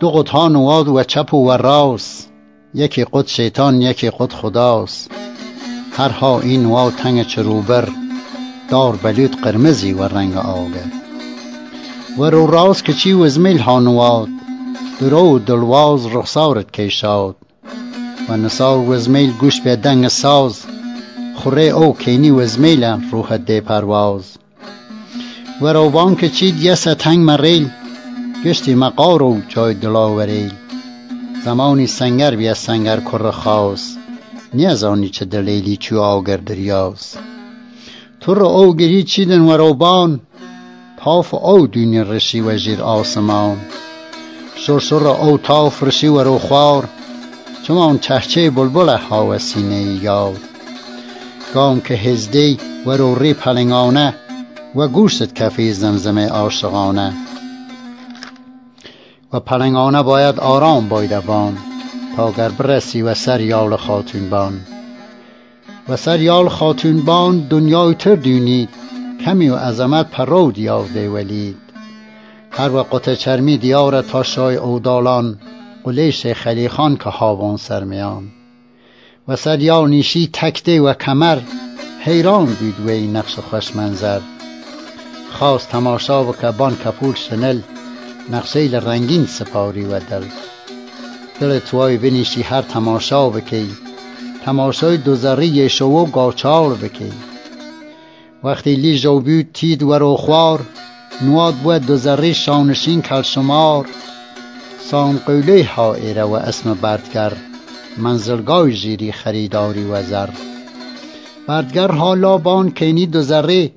دو 0.00 0.10
قطها 0.10 0.48
نواد 0.48 0.88
و 0.88 1.02
چپ 1.02 1.34
و 1.34 1.52
راست 1.52 2.30
یکی 2.74 3.04
قد 3.12 3.26
شیطان 3.26 3.82
یکی 3.82 4.10
قد 4.10 4.32
خداست. 4.32 5.10
هر 5.92 6.08
ها 6.08 6.40
این 6.40 6.62
نواد 6.62 6.92
تنگ 6.92 7.26
چروبر 7.26 7.88
دار 8.70 8.96
بلود 8.96 9.40
قرمزی 9.40 9.92
و 9.92 10.02
رنگ 10.02 10.36
آگر. 10.36 10.92
و 12.18 12.24
رو 12.24 12.46
راست 12.46 12.84
که 12.84 12.92
چی 12.92 13.12
و 13.12 13.28
زمیل 13.28 13.58
ها 13.58 13.80
نواد 13.80 14.28
درو 15.00 15.38
دلواز 15.38 16.06
رخسارت 16.06 16.70
کشاد 16.70 17.36
و 18.28 18.36
نسار 18.36 18.78
و 18.78 18.98
زمیل 18.98 19.32
گوش 19.32 19.60
به 19.60 19.76
دنگ 19.76 20.08
ساز 20.08 20.64
خوره 21.34 21.62
او 21.62 21.96
کینی 21.96 22.30
و 22.30 22.46
زمیل 22.46 22.84
روح 22.84 23.36
ده 23.36 23.60
پرواز 23.60 24.38
و 25.62 25.66
روان 25.66 26.16
که 26.16 26.28
چید 26.28 26.62
یس 26.62 26.82
تنگ 26.82 27.18
مریل 27.18 27.70
گشتی 28.46 28.74
و 28.74 29.40
جای 29.48 29.74
دلاوری. 29.74 30.50
زمانی 31.44 31.86
سنگر 31.86 32.36
بیا 32.36 32.54
سنگر 32.54 33.00
کر 33.00 33.30
خاص 33.30 33.96
نیازانی 34.54 35.08
چه 35.08 35.24
دلیلی 35.24 35.76
چو 35.76 36.00
آگر 36.00 36.36
دریاز 36.36 37.16
تو 38.20 38.34
رو 38.34 38.46
او 38.46 38.76
گری 38.76 39.02
چیدن 39.02 39.40
و 39.40 39.56
روبان 39.56 40.20
تاف 40.96 41.34
او 41.34 41.66
دنیا 41.66 42.02
رشی 42.02 42.40
و 42.40 42.56
جیر 42.56 42.82
آسمان. 42.82 43.56
سرسر 44.66 45.06
او 45.06 45.38
تاف 45.38 45.82
رشی 45.82 46.06
و 46.06 46.22
رو 46.22 46.38
خوار. 46.38 46.88
چون 47.62 47.98
چهچه 47.98 48.50
بلبل 48.50 48.88
ها 48.88 49.26
و 49.26 49.38
سینه 49.38 49.82
یاد 49.82 50.38
گام 51.54 51.80
که 51.80 51.94
هزدی 51.94 52.58
و 52.86 52.90
رو 52.90 53.14
ری 53.14 53.34
پلنگانه 53.34 54.14
و 54.74 54.88
گوشت 54.88 55.34
کفی 55.34 55.72
زمزمه 55.72 56.28
عاشقانه. 56.28 57.12
و 59.32 59.40
پلنگانه 59.40 60.02
باید 60.02 60.40
آرام 60.40 60.88
بایدبان 60.88 61.56
تا 62.16 62.32
گر 62.32 62.48
برسی 62.48 63.02
و 63.02 63.14
سر 63.14 63.40
یال 63.40 63.76
خاتون 63.76 64.30
و 65.88 65.96
سر 65.96 66.20
یال 66.20 66.48
خاتون 66.48 67.00
بان 67.04 67.38
دنیای 67.38 67.94
تر 67.94 68.14
دونید 68.14 68.68
کمی 69.24 69.48
و 69.48 69.56
عظمت 69.56 70.10
پرو 70.10 70.52
دیاده 70.52 71.10
ولید. 71.10 71.56
هر 72.50 72.74
وقت 72.74 73.14
چرمی 73.14 73.58
دیار 73.58 74.02
تا 74.02 74.22
شای 74.22 74.56
اودالان 74.56 75.38
قلیش 75.84 76.26
خلیخان 76.26 76.96
که 76.96 77.10
هاوان 77.10 77.56
سرمیان. 77.56 78.24
و 79.28 79.36
سریال 79.36 79.90
نیشی 79.90 80.30
تکته 80.32 80.80
و 80.80 80.92
کمر 80.92 81.38
حیران 82.00 82.44
بود 82.44 82.80
وی 82.86 83.06
نقش 83.06 83.38
خوش 83.38 83.76
منظر 83.76 84.20
خواست 85.32 85.68
تماشا 85.68 86.24
و 86.24 86.32
کبان 86.32 86.76
کپول 86.76 87.14
شنل 87.14 87.60
نقشه 88.30 88.60
رنگین 88.60 89.26
سپاری 89.26 89.84
و 89.84 90.00
دل. 90.00 90.24
دل 91.40 91.58
توای 91.58 91.96
بنیشی 91.96 92.42
هر 92.42 92.62
تماشا 92.62 93.30
بکی. 93.30 93.68
تماشای 94.44 94.96
دوزری 94.96 95.68
شو 95.68 95.84
و 95.84 96.06
گاچار 96.06 96.74
بکی. 96.74 97.12
وقتی 98.44 98.76
لی 98.76 98.98
جو 98.98 99.20
بود 99.20 99.46
تید 99.54 99.82
و 99.82 99.98
روخوار 99.98 100.60
نواد 101.22 101.54
بود 101.54 101.86
دوزری 101.86 102.34
شانشین 102.34 103.02
کل 103.02 103.22
شمار 103.22 103.86
قوله 105.26 105.64
ها 105.64 105.94
ایره 105.94 106.22
و 106.22 106.32
اسم 106.32 106.74
بردگر 106.74 107.32
منزلگاه 107.98 108.70
جیری 108.70 109.12
خریداری 109.12 109.84
و 109.84 110.02
زر. 110.02 110.28
بردگر 111.48 111.90
حالا 111.90 112.38
بان 112.38 112.70
کینی 112.70 113.06
دوزری 113.06 113.72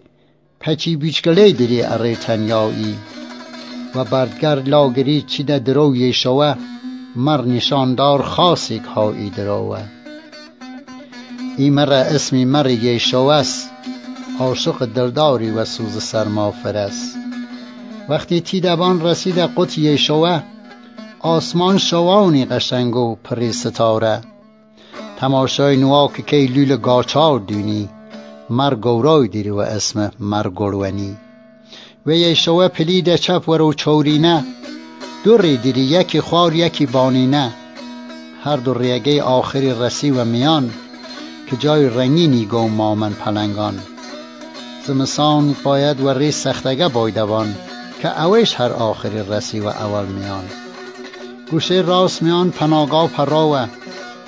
پچی 0.59 0.95
بیچگله 0.95 1.51
دری 1.51 1.81
اره 1.81 2.15
تنیایی. 2.15 2.95
و 3.95 4.03
بردگر 4.03 4.55
لاگری 4.55 5.21
چیده 5.21 5.59
درو 5.59 5.95
یشوه 5.95 6.55
مر 7.15 7.41
نشاندار 7.41 8.21
خاصی 8.21 8.77
هایی 8.77 9.29
دروه. 9.29 9.79
ای 11.57 11.69
مر 11.69 11.93
اسمی 11.93 12.45
مر 12.45 12.69
یشوه 12.69 13.33
است 13.33 13.69
عاشق 14.39 14.85
دلداری 14.85 15.51
و 15.51 15.65
سوز 15.65 16.03
سرما 16.03 16.51
فرست 16.51 17.17
وقتی 18.09 18.41
تیدبان 18.41 19.01
رسید 19.01 19.37
قط 19.37 19.77
یشوه 19.77 20.41
آسمان 21.19 21.77
شوانی 21.77 22.45
قشنگ 22.45 22.95
و 22.95 23.15
پری 23.15 23.51
ستاره. 23.51 24.21
تماشای 25.19 25.77
نوا 25.77 26.07
که 26.27 26.37
لول 26.37 26.77
گاچار 26.77 27.39
دونی 27.39 27.89
مر 28.49 28.75
گورای 28.75 29.27
دیری 29.27 29.49
و 29.49 29.57
اسم 29.57 30.11
مر 30.19 30.49
گلونی. 30.49 31.17
و 32.09 32.11
یه 32.11 32.33
شوه 32.33 32.67
پلید 32.67 33.15
چپ 33.15 33.49
و 33.49 33.57
رو 33.57 33.73
چورینه 33.73 34.43
دو 35.23 35.37
دیری 35.37 35.81
یکی 35.81 36.21
خوار 36.21 36.55
یکی 36.55 36.85
بانینه 36.85 37.53
هر 38.43 38.57
دو 38.57 38.73
ریگه 38.73 39.23
آخری 39.23 39.73
رسی 39.73 40.11
و 40.11 40.25
میان 40.25 40.69
که 41.49 41.57
جای 41.57 41.89
رنگینی 41.89 42.45
گو 42.45 42.67
مامن 42.67 43.13
پلنگان. 43.13 43.79
زمسان 44.87 45.55
باید 45.63 46.01
و 46.01 46.09
ری 46.09 46.31
سختگه 46.31 46.87
بایدوان 46.87 47.55
که 48.01 48.23
اویش 48.23 48.55
هر 48.55 48.71
آخری 48.71 49.23
رسی 49.29 49.59
و 49.59 49.67
اول 49.67 50.05
میان. 50.05 50.43
گوشه 51.51 51.83
راست 51.87 52.21
میان 52.21 52.51
پناگاه 52.51 53.07
پراوه 53.07 53.67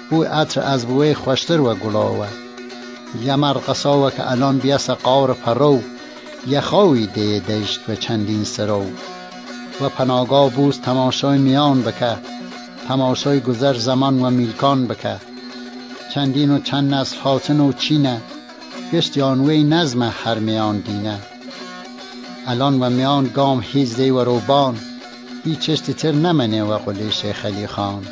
بو 0.09 0.23
عطر 0.23 0.61
از 0.61 0.85
بوی 0.85 1.13
خوشتر 1.13 1.61
و 1.61 1.75
گلاوه. 1.75 2.27
یمر 3.23 3.53
قصاوه 3.53 4.11
که 4.11 4.31
الان 4.31 4.57
بیس 4.57 4.89
قار 4.89 5.33
پرو. 5.33 5.79
یخاوی 6.47 7.07
ده 7.07 7.39
دشت 7.39 7.79
و 7.89 7.95
چندین 7.95 8.43
سرو. 8.43 8.85
و 9.81 9.89
پناگاه 9.89 10.49
بوز 10.49 10.79
تماشای 10.79 11.37
میان 11.37 11.81
بکه. 11.81 12.17
تماشای 12.87 13.39
گذر 13.39 13.73
زمان 13.73 14.21
و 14.21 14.29
میلکان 14.29 14.87
بکه. 14.87 15.15
چندین 16.13 16.51
و 16.51 16.59
چند 16.59 16.93
نسل 16.93 17.17
حاتن 17.17 17.59
و 17.59 17.73
چینه. 17.73 18.21
گشت 18.93 19.17
وی 19.17 19.63
نظم 19.63 20.03
هر 20.23 20.39
میان 20.39 20.79
دینه. 20.79 21.19
الان 22.47 22.83
و 22.83 22.89
میان 22.89 23.27
گام 23.33 23.61
هیزده 23.61 24.13
و 24.13 24.19
روبان. 24.19 24.77
هیچ 25.43 25.59
چشتی 25.59 25.93
تر 25.93 26.11
نمنه 26.11 26.63
و 26.63 26.77
قلی 26.77 27.11
شیخ 27.11 27.45
علی 27.45 27.67
خان. 27.67 28.03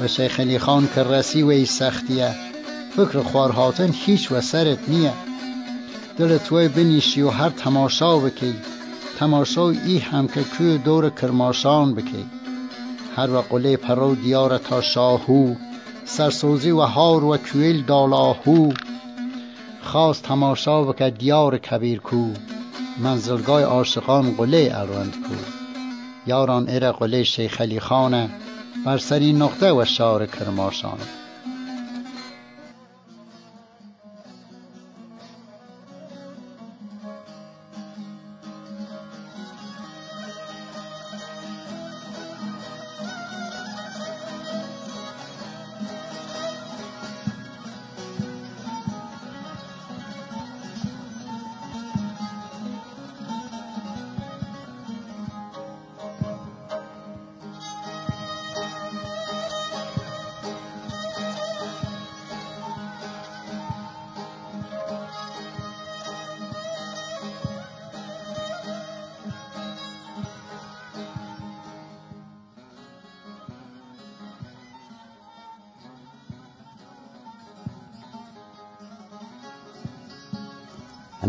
و 0.00 0.08
شیخ 0.08 0.40
علی 0.40 0.58
خان 0.58 0.88
که 0.94 1.02
رسی 1.02 1.42
و 1.42 1.48
ای 1.48 1.66
سختیه. 1.66 2.34
فکر 2.96 3.22
خوارهاتن 3.22 3.90
هیچ 3.92 4.32
و 4.32 4.40
سرت 4.40 4.78
نیه. 4.88 5.12
دل 6.18 6.38
توی 6.38 6.68
بنیشی 6.68 7.22
و 7.22 7.30
هر 7.30 7.48
تماشا 7.48 8.18
بکی. 8.18 8.54
تماشا 9.18 9.70
ای 9.70 9.98
هم 9.98 10.28
که 10.28 10.42
کوی 10.42 10.78
دور 10.78 11.10
کرماشان 11.10 11.94
بکی. 11.94 12.26
هر 13.16 13.30
و 13.30 13.40
قله 13.40 13.76
پرو 13.76 14.14
دیار 14.14 14.58
تا 14.58 14.80
شاهو 14.80 15.54
سرسوزی 16.04 16.70
و 16.70 16.80
هار 16.80 17.24
و 17.24 17.36
کویل 17.36 17.82
دالاهو. 17.82 18.72
خواست 19.82 20.22
تماشا 20.22 20.82
بکه 20.82 21.10
دیار 21.10 21.58
کبیر 21.58 22.00
کو. 22.00 22.26
منزلگاه 22.98 23.62
عاشقان 23.62 24.34
قله 24.36 24.72
اروند 24.74 25.12
کو. 25.12 25.34
یاران 26.26 26.68
اره 26.68 26.92
قله 26.92 27.22
شیخ 27.22 27.60
علی 27.60 27.80
خانه 27.80 28.30
بر 28.86 28.98
سری 28.98 29.32
نقطه 29.32 29.72
و 29.72 29.84
شار 29.84 30.26
کرماشانه 30.26 31.21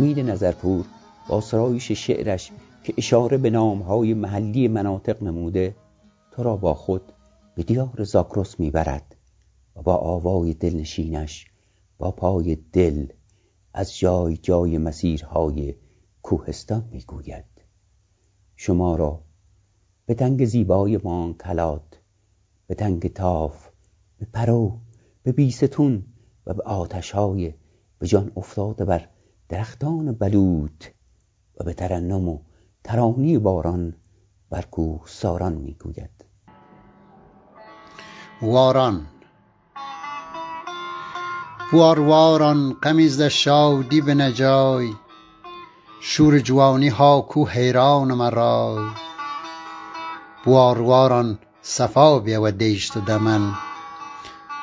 حمید 0.04 0.20
نظرپور 0.20 0.86
با 1.30 1.42
سرایش 1.42 1.92
شعرش 1.92 2.52
که 2.84 2.94
اشاره 2.98 3.38
به 3.38 3.50
نامهای 3.50 4.14
محلی 4.14 4.68
مناطق 4.68 5.24
نموده 5.24 5.76
تو 6.32 6.44
را 6.44 6.58
با 6.58 6.74
خود 6.74 7.02
به 7.56 7.64
دیار 7.64 8.04
زاگرس 8.04 8.60
می‌برد 8.60 9.16
و 9.76 9.82
با 9.82 9.96
آوای 9.96 10.54
دلنشینش 10.54 11.46
با 11.98 12.12
پای 12.12 12.56
دل 12.56 13.08
از 13.74 13.98
جای 13.98 14.38
جای 14.38 14.78
مسیرهای 14.78 15.76
کوهستان 16.22 16.90
می‌گوید. 16.92 17.46
شما 18.56 18.96
را 18.96 19.24
به 20.06 20.14
تنگ 20.14 20.46
زیبای 20.46 21.00
کلات 21.40 22.00
به 22.68 22.76
تنگ 22.76 23.14
تاف 23.14 23.70
به 24.18 24.28
پرو 24.34 24.80
به 25.24 25.32
بیستون 25.32 26.06
و 26.46 26.54
به 26.54 26.64
آتشهای 26.64 27.54
به 28.00 28.08
جان 28.08 28.32
افتاده 28.36 28.86
بر 28.86 29.10
درختان 29.50 30.12
بلوط 30.12 30.86
و 31.60 31.64
به 31.64 31.74
ترنم 31.74 32.30
و 32.30 32.40
ترانی 32.84 33.38
باران 33.38 33.94
بر 34.50 34.62
کوه 34.62 35.02
ساران 35.06 35.54
می‌گوید. 35.54 36.26
واران. 38.42 39.08
وارواران 41.74 42.74
غمی 42.74 43.30
شادی 43.30 44.02
به 44.02 44.14
نجای 44.14 44.94
شور 46.02 46.40
جوانی 46.40 46.88
ها 46.88 47.22
کو 47.22 47.46
حیران 47.46 48.14
مرای. 48.14 48.90
وارواران 50.46 51.40
صفا 51.62 52.20
بیا 52.20 52.42
و 52.42 52.52
دیشت 52.52 52.98
و 52.98 53.02
دمن 53.02 53.54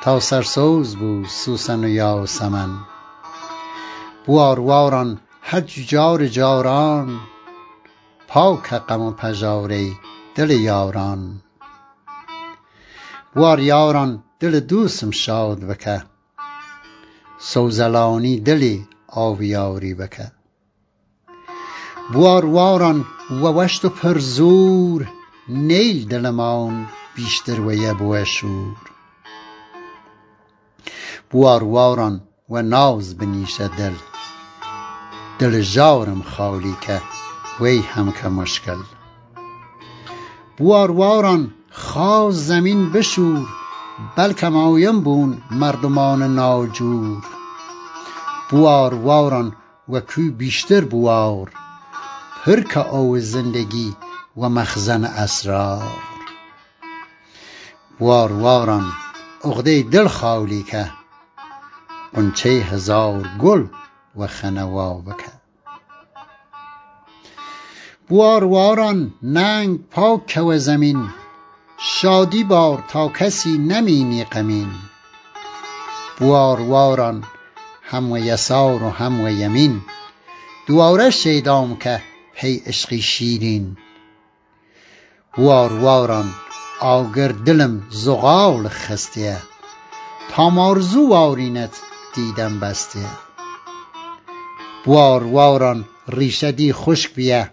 تا 0.03 0.19
سرسوز 0.19 0.95
بود 0.95 1.25
سوسن 1.25 1.83
و 1.83 1.87
یاسمن. 1.87 2.90
وارواران 4.27 5.19
هر 5.41 5.61
جار 5.61 6.27
جاران 6.27 7.19
پاک 8.27 8.73
غم 8.73 9.01
و 9.01 9.11
پژاره 9.11 9.91
دل 10.35 10.49
یاران. 10.49 11.41
بوار 13.35 13.59
یاران 13.59 14.23
دل 14.39 14.59
دوستم 14.59 15.11
شاد 15.11 15.59
بکه 15.59 16.03
سوزلانی 17.39 18.39
دلی 18.39 18.87
آویاری 19.07 19.93
بکه. 19.93 20.31
بوار 22.13 22.45
واران 22.45 23.05
و 23.29 23.45
وشت 23.45 23.85
و 23.85 23.89
پرزور 23.89 25.07
نیل 25.49 26.07
دلمان 26.07 26.87
بیشتر 27.15 27.61
و 27.61 27.73
یه 27.73 28.23
شور. 28.23 28.77
بوار 31.31 31.63
واران 31.63 32.21
و 32.49 32.61
ناز 32.61 33.17
بنیشه 33.17 33.67
دل 33.67 34.10
دل 35.41 35.61
جارم 35.61 36.21
خالی 36.21 36.75
که 36.81 37.01
وی 37.59 37.79
هم 37.79 38.11
که 38.11 38.27
مشکل. 38.27 38.77
بوار 40.57 40.91
واران 40.91 41.53
خواز 41.71 42.47
زمین 42.47 42.91
بشور 42.91 43.47
بلکه 44.15 44.49
مایم 44.49 45.01
بون 45.01 45.41
مردمان 45.51 46.35
ناجور. 46.35 47.23
بوار 48.49 48.93
واران 48.93 49.55
و 49.89 49.99
کو 49.99 50.21
بیشتر 50.37 50.81
بوار 50.81 51.51
که 52.45 52.93
او 52.93 53.19
زندگی 53.19 53.95
و 54.37 54.49
مخزن 54.49 55.03
اسرار. 55.03 56.01
وار 57.99 58.31
واران 58.31 58.91
عقده 59.43 59.81
دل 59.81 60.07
خالی 60.07 60.63
که 60.63 60.91
قنچه 62.13 62.49
هزار 62.49 63.27
گل 63.39 63.67
و 64.19 64.21
خەنەواو 64.35 64.97
بکە. 65.07 65.33
بوار 68.07 68.43
واران 68.53 68.99
ننگ 69.37 69.69
پاکەوە 69.93 70.57
زەمین 70.67 71.01
شادی 71.93 72.43
بار 72.51 72.77
تا 72.91 73.03
کەسی 73.17 73.55
نەمینی 73.71 74.23
قەمین. 74.33 74.71
بوار 76.17 76.59
واران 76.71 77.17
هەموە 77.91 78.19
یەسار 78.29 78.79
و 78.83 78.91
هەموە 78.99 79.31
یەمین 79.41 79.75
دووارە 80.67 81.09
شەیدام 81.21 81.69
کە 81.83 81.95
پێی 82.35 82.55
عشقی 82.69 83.01
شیرین. 83.11 83.65
بوار 85.35 85.71
واران 85.83 86.29
ئاگر 86.83 87.31
دلم 87.45 87.73
زوغاڵ 88.03 88.63
خستێ 88.81 89.35
تامارزوو 90.31 91.09
واورینەت 91.11 91.75
دیدەم 92.13 92.53
بەستێ 92.61 93.07
بسته 94.85 95.23
واران 95.23 95.85
ریشدی 96.07 96.73
خشک 96.73 97.13
بیه. 97.13 97.51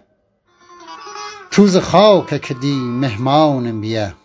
توز 1.51 1.77
خاک 1.77 2.41
که 2.41 2.53
دی 2.53 2.73
مهمانم 2.73 3.81
بیه. 3.81 4.15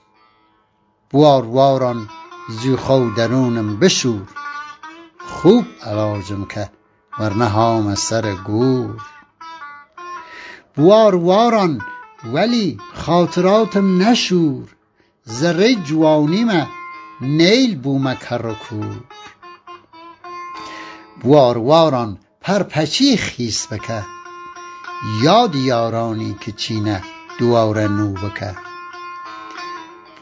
واران 1.13 2.09
زوخو 2.49 3.11
درونم 3.17 3.77
بشور. 3.79 4.29
خوب 5.27 5.65
علاجم 5.83 6.45
که 6.45 6.71
ورنه 7.21 7.49
هام 7.49 7.95
سر 7.95 8.35
گور. 8.35 9.03
وار 10.77 11.15
واران 11.15 11.83
ولی 12.33 12.79
خاطراتم 12.95 14.03
نشور. 14.03 14.69
ذره 15.29 15.75
جوانیمه 15.75 16.67
نیل 17.21 17.79
بومه 17.79 18.15
کر 18.15 18.47
و 18.47 18.55
کور. 18.55 19.05
وار 21.25 21.59
پر 22.45 22.63
پچی 22.63 23.17
خیس 23.17 23.67
بکه. 23.67 24.03
یاد 25.23 25.55
یارانی 25.55 26.37
که 26.41 26.53
چینه 26.53 27.03
دوار 27.39 27.89
نو 27.89 28.13
بکه. 28.13 28.55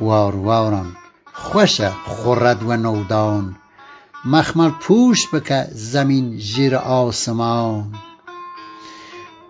وار 0.01 0.37
واران 0.37 0.97
خوشه 1.33 1.93
خورد 2.07 2.63
و 2.63 2.77
نودان. 2.77 3.57
مخمل 4.25 4.71
پوش 4.71 5.29
بکه 5.35 5.69
زمین 5.73 6.39
زیر 6.39 6.77
آسمان. 6.77 7.95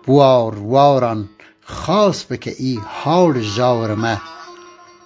بوار 0.05 0.59
واران 0.59 1.29
خاص 1.65 2.25
بکه 2.25 2.55
ای 2.57 2.79
حال 2.85 3.41
جاور 3.41 3.95
ما 3.95 4.17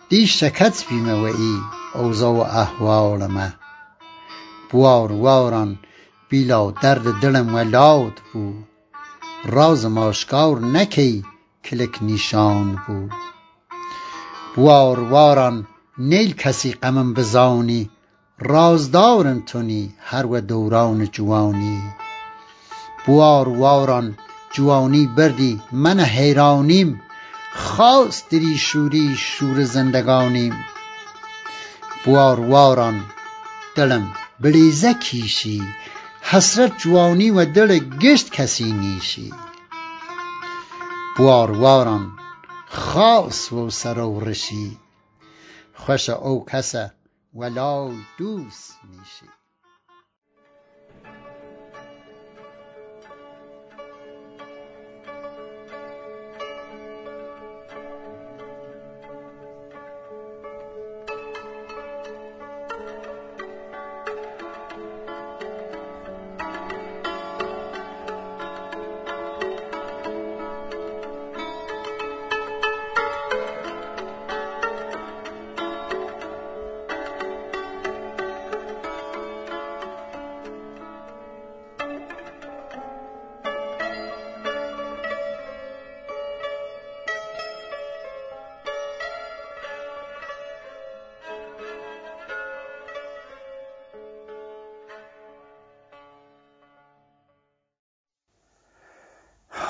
دی 0.10 0.27
شکت 0.27 0.86
بیمه 0.89 1.13
و 1.13 1.23
ای 1.23 1.58
اوضاع 1.93 2.34
و 2.34 2.39
احوال 2.39 3.27
ما 3.27 3.49
بوار 4.71 5.12
بیلاو 6.29 6.67
دەرد 6.81 7.05
دڵم 7.21 7.47
وە 7.55 7.63
لاوت 7.75 8.17
بوو. 8.29 8.63
ڕازم 9.55 9.95
ئاشکاور 10.01 10.57
نەکەی 10.75 11.15
کلک 11.65 11.93
نیشان 12.09 12.67
بوو. 12.83 13.13
بواڕواران 14.53 15.57
نەیل 16.11 16.31
کەسی 16.41 16.71
قەمم 16.81 17.09
بزاونی 17.17 17.83
ڕازداورن 18.49 19.39
تونی 19.49 19.83
هەروە 20.09 20.39
دەوراون 20.49 21.01
جوانی. 21.15 21.79
بواڕواران 23.03 24.07
جوانی 24.55 25.05
بردی 25.17 25.53
منە 25.83 26.07
هەیرانیم 26.17 26.89
خاستری 27.65 28.55
شووری 28.67 29.07
شوورە 29.29 29.65
زەندەگانیم 29.73 30.55
بواڕواران 32.03 32.97
دڵم 33.75 34.05
بلیزە 34.41 34.91
کیشی 35.03 35.59
حسرت 36.29 36.77
جوانی 36.77 37.31
و 37.31 37.45
دل 37.45 37.79
گشت 37.79 38.31
کسی 38.31 38.71
نیشی. 38.71 39.33
بوار 41.17 41.51
واران 41.51 42.11
خاص 42.69 43.51
و 43.53 43.69
سر 43.69 43.99
و 43.99 44.19
رشی. 44.19 44.77
خوش 45.73 46.09
او 46.09 46.45
کسه 46.45 46.93
ولای 47.33 47.95
دوست 48.17 48.77
میشی 48.83 49.37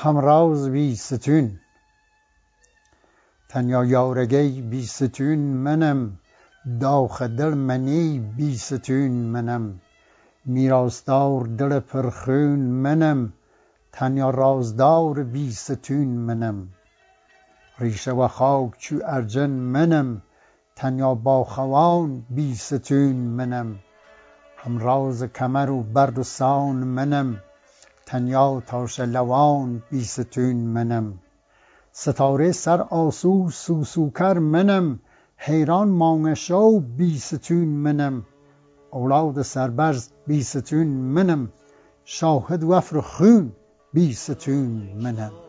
همراز 0.08 0.70
بی 0.70 0.96
ستون. 0.96 1.60
تنیا 3.50 3.86
یارگی 3.86 4.62
بی 4.62 4.86
ستون 4.86 5.40
منم 5.40 6.20
داخ 6.80 7.22
دل 7.22 7.54
منی 7.54 8.20
بی 8.38 8.58
ستون 8.58 9.12
منم. 9.12 9.82
میراستار 10.46 11.42
دل 11.42 11.80
پرخون 11.80 12.60
منم 12.60 13.34
تنیا 13.92 14.30
رازدار 14.30 15.24
بی 15.24 15.52
ستون 15.52 16.08
منم. 16.08 16.68
ریشه 17.80 18.12
و 18.12 18.28
خاک 18.28 18.78
چو 18.78 19.00
ارجن 19.06 19.50
منم 19.50 20.22
تنیا 20.76 21.16
با 21.16 21.44
خوان 21.44 22.26
بی 22.30 22.56
ستون 22.56 23.16
منم. 23.16 23.80
همراز 24.58 25.24
کمر 25.24 25.70
و 25.70 25.84
برد 25.84 26.20
و 26.20 26.24
سان 26.24 26.76
منم 26.76 27.42
تنیا 28.08 28.64
تاش 28.68 29.00
لوان 29.00 29.84
بی 29.92 30.04
ستون 30.04 30.56
منم. 30.56 31.14
ستاره 31.92 32.52
سر 32.52 32.82
آسو 32.82 33.50
سوسوکر 33.50 34.40
منم. 34.40 35.00
حیران 35.38 35.90
مانشو 35.90 36.80
بی 36.80 37.20
ستون 37.20 37.68
منم. 37.68 38.26
اولاد 38.92 39.42
سربرز 39.42 40.10
بی 40.28 40.44
ستون 40.44 40.88
منم. 40.88 41.52
شاهد 42.06 42.64
وفر 42.64 43.02
خون 43.02 43.52
بی 43.94 44.14
ستون 44.14 44.90
منم. 45.04 45.47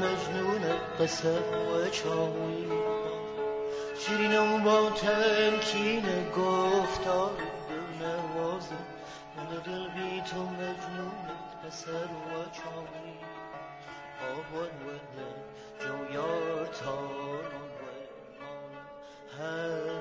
بی 0.00 0.06
تو 0.06 0.12
مجنون 0.12 0.62
قصه 1.00 1.38
و 1.38 1.90
چاوی. 1.90 2.66
شیرین 3.98 4.38
و 4.38 4.58
با 4.64 4.90
تمکین 4.90 6.04
گفتار 6.36 7.30
دل 7.68 8.06
نوازه. 8.06 8.80
حالا 9.36 9.60
دل 9.60 9.88
بی 9.88 10.20
تو 10.20 10.42
مجنون 10.42 11.12
قصه 11.66 11.92
و 11.92 12.32
چاوی. 12.52 13.14
آوان 14.30 14.74
و 14.86 15.26
جو 15.80 16.14
یار 16.14 16.66
تاران 16.66 17.60
و 17.70 17.92
هر 19.38 20.00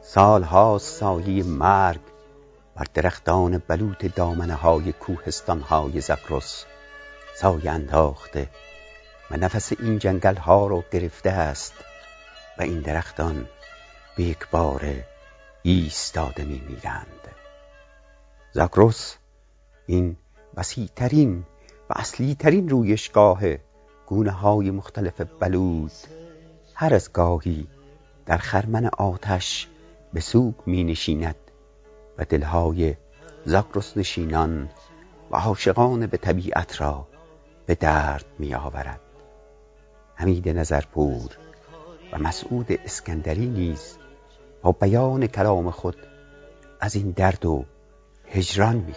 سالها 0.00 0.78
سایه 0.78 1.44
مرگ 1.44 2.15
بر 2.76 2.86
درختان 2.94 3.62
بلوط 3.68 4.04
دامنه 4.14 4.54
های 4.54 4.92
کوهستان 4.92 5.60
های 5.60 6.00
زقرس 6.00 6.64
سایه 7.36 7.70
انداخته 7.70 8.48
و 9.30 9.36
نفس 9.36 9.72
این 9.80 9.98
جنگل 9.98 10.36
ها 10.36 10.66
رو 10.66 10.84
گرفته 10.92 11.30
است 11.30 11.74
و 12.58 12.62
این 12.62 12.80
درختان 12.80 13.46
به 14.16 14.22
یک 14.22 14.50
بار 14.50 14.94
ایستاده 15.62 16.44
می 16.44 16.62
میرند 16.68 17.28
زاگرس 18.52 19.16
این 19.86 20.16
وسیعترین 20.54 21.44
و 21.90 21.94
اصلی 21.96 22.34
ترین 22.34 22.68
رویشگاه 22.68 23.40
گونه 24.06 24.30
های 24.30 24.70
مختلف 24.70 25.20
بلوط 25.20 25.92
هر 26.74 26.94
از 26.94 27.12
گاهی 27.12 27.68
در 28.26 28.38
خرمن 28.38 28.86
آتش 28.86 29.68
به 30.12 30.20
سوگ 30.20 30.54
می 30.66 30.84
نشیند 30.84 31.45
و 32.18 32.24
دلهای 32.24 32.94
زاگرس 33.44 33.96
نشینان 33.96 34.68
و 35.30 35.36
عاشقان 35.36 36.06
به 36.06 36.16
طبیعت 36.16 36.80
را 36.80 37.06
به 37.66 37.74
درد 37.74 38.24
می 38.38 38.54
آورد 38.54 39.00
حمید 40.14 40.48
نظرپور 40.48 41.30
و 42.12 42.18
مسعود 42.18 42.72
اسکندری 42.72 43.46
نیز 43.46 43.98
با 44.62 44.72
بیان 44.72 45.26
کلام 45.26 45.70
خود 45.70 45.96
از 46.80 46.94
این 46.96 47.10
درد 47.10 47.46
و 47.46 47.64
هجران 48.30 48.76
می 48.76 48.92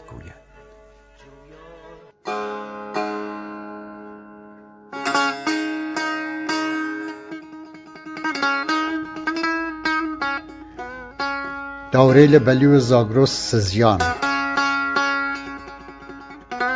داوریل 11.99 12.39
بلیو 12.39 12.79
زاگرس 12.79 13.31
سزیان. 13.31 14.01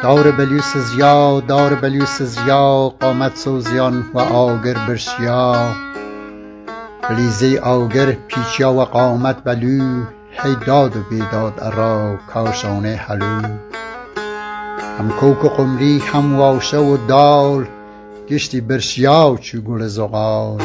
دار 0.03 0.31
بلیو 0.31 0.61
سزیا 0.61 1.39
دار 1.39 1.75
بلیو 1.75 2.05
سزیا 2.05 2.93
قامت 2.99 3.37
سوزیان 3.37 4.05
و 4.13 4.19
آگر 4.19 4.73
برشیا 4.73 5.55
بلیزه 7.09 7.59
آگر 7.59 8.11
پیچیا 8.11 8.73
و 8.73 8.85
قامت 8.85 9.43
بلو 9.43 10.03
هی 10.31 10.55
داد 10.67 10.97
و 10.97 10.99
بیداد 11.09 11.53
ارا 11.61 12.17
کاشانه 12.33 12.95
حلو. 12.95 13.41
هم 14.99 15.09
کوک 15.19 15.45
و 15.45 15.47
قمری 15.47 15.99
هم 15.99 16.39
واشه 16.39 16.77
و 16.77 16.97
دال 17.07 17.67
گشتی 18.29 18.61
برشیا 18.61 19.37
چو 19.41 19.61
گل 19.61 19.87
زغال. 19.87 20.61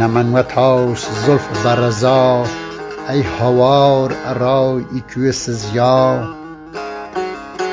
نمن 0.00 0.32
و 0.32 0.42
تاش 0.42 1.06
زلف 1.26 1.64
برزا. 1.64 2.44
ای 3.10 3.22
هوار 3.22 4.16
ارای 4.26 4.84
ایکو 4.94 5.32
سزیا 5.32 6.28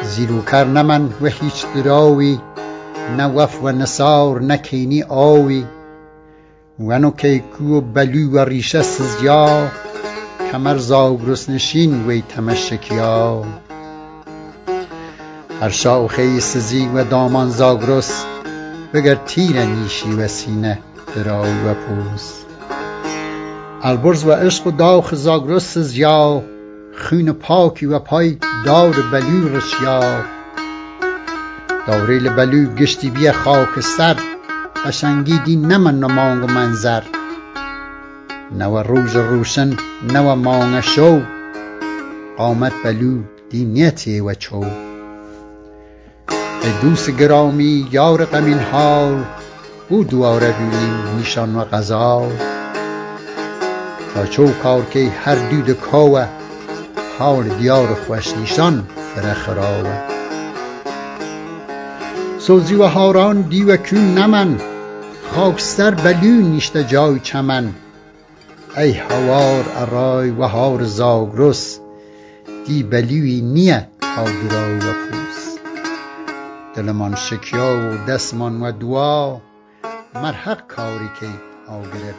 زیروکر 0.03 0.63
نمن 0.63 1.13
و 1.21 1.27
هیچ 1.27 1.65
دراوی 1.75 2.39
نه 3.17 3.25
وف 3.25 3.63
و 3.63 3.71
نصار 3.71 4.41
نه 4.41 4.57
کینی 4.57 5.03
آوی. 5.03 5.65
ونو 6.79 7.11
کیکو 7.11 7.77
و 7.77 7.81
بلو 7.81 8.31
و 8.31 8.39
ریشه 8.39 8.81
سزیا 8.81 9.67
کمر 10.51 10.77
زاگرس 10.77 11.49
نشین 11.49 12.07
وی 12.07 12.21
تمشکیا 12.21 13.43
هر 15.61 15.69
شاخه 15.69 16.39
سزی 16.39 16.89
و 16.93 17.03
دامان 17.03 17.49
زاگرس 17.49 18.25
بگر 18.93 19.15
تیر 19.15 19.65
نیشی 19.65 20.13
و 20.13 20.27
سینه 20.27 20.79
دراوی 21.15 21.67
و 21.67 21.73
پوست. 21.73 22.50
البرز 23.83 24.25
و 24.25 24.31
عشق 24.31 24.67
و 24.67 24.71
داخ 24.71 25.15
زاگرس 25.15 25.77
زیا 25.77 26.43
خون 26.97 27.31
پاکی 27.31 27.85
و 27.85 27.99
پای 27.99 28.37
دار 28.65 28.95
بلو 29.11 29.57
رشیا 29.57 30.01
داوریل 31.87 32.29
بلو 32.29 32.65
گشتی 32.75 33.09
بیا 33.09 33.33
خاک 33.33 33.79
سر 33.79 34.15
قشنگی 34.85 35.37
دی 35.37 35.55
نمن 35.55 36.11
مانگ 36.13 36.49
منظر. 36.49 37.03
نو 38.59 38.83
روز 38.83 39.15
روشن 39.15 39.77
نو 40.13 40.35
مانگ 40.35 40.79
شو 40.79 41.21
قامت 42.37 42.73
بلو 42.83 43.17
دی 43.49 43.65
نیتی 43.65 44.19
و 44.19 44.33
چو. 44.33 44.65
ای 46.63 46.71
دوست 46.81 47.09
گرامی 47.09 47.87
یار 47.91 48.25
غمین 48.25 48.59
حال 48.59 49.23
او 49.89 50.03
دواره 50.03 50.51
بینیم 50.51 51.17
نیشان 51.17 51.55
و 51.55 51.63
غزال. 51.63 52.60
تا 54.13 54.25
کاوه 55.73 56.27
حال 57.19 57.43
دیار 57.43 57.87
خوش 57.95 58.37
نیشان 58.37 58.87
فره 59.15 59.33
خراوه 59.33 60.11
سوزی 62.39 62.75
و 62.75 62.83
هاران 62.83 63.41
دی 63.41 63.63
و 63.63 63.77
کون 63.77 64.13
نمن 64.17 64.57
خاکستر 65.35 65.91
بلو 65.91 66.41
نیشته 66.41 66.83
جای 66.83 67.19
چمن. 67.19 67.73
ای 68.77 68.91
هوار 68.91 69.65
ارای 69.75 70.29
و 70.29 70.43
هار 70.43 70.83
زاگرس 70.83 71.79
دی 72.65 72.83
تا 74.01 74.23
درای 74.23 74.77
و 74.77 74.93
پوس. 74.93 75.57
دلمان 76.75 77.15
شکیا 77.15 77.91
و 77.91 78.11
دستمان 78.11 78.61
و 78.61 78.71
دعا 78.71 79.37
مرحق 80.15 80.67
کاری 80.67 81.09
که 81.19 81.27
آگره 81.67 82.13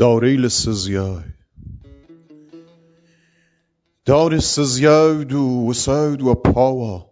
Daryl 0.00 0.48
syzjau. 0.48 1.20
Dar 4.06 4.32
syzjau 4.40 5.24
du 5.30 5.42
وسود 5.68 6.22
و 6.22 6.34
پاوا. 6.34 7.06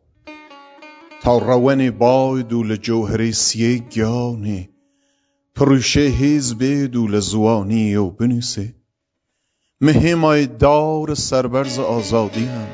تا 1.22 1.38
روان 1.38 1.90
باید 1.90 2.52
و 2.52 2.62
لجوهری 2.62 3.32
سیه 3.32 3.78
گیانی 3.78 4.70
پروشه 5.54 6.00
حزب 6.00 6.62
و 6.96 7.06
لزوانی 7.06 7.96
و 7.96 8.10
بنویسه. 8.10 8.74
مهمای 9.80 10.46
دار 10.46 11.14
سربرز 11.14 11.78
آزادی 11.78 12.44
هم. 12.44 12.68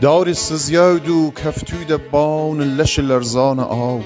دار 0.00 0.32
سزیاد 0.32 1.02
دو 1.02 1.30
کفتود 1.30 2.10
بان 2.10 2.60
لش 2.60 2.98
لرزان 2.98 3.60
آب 3.60 4.04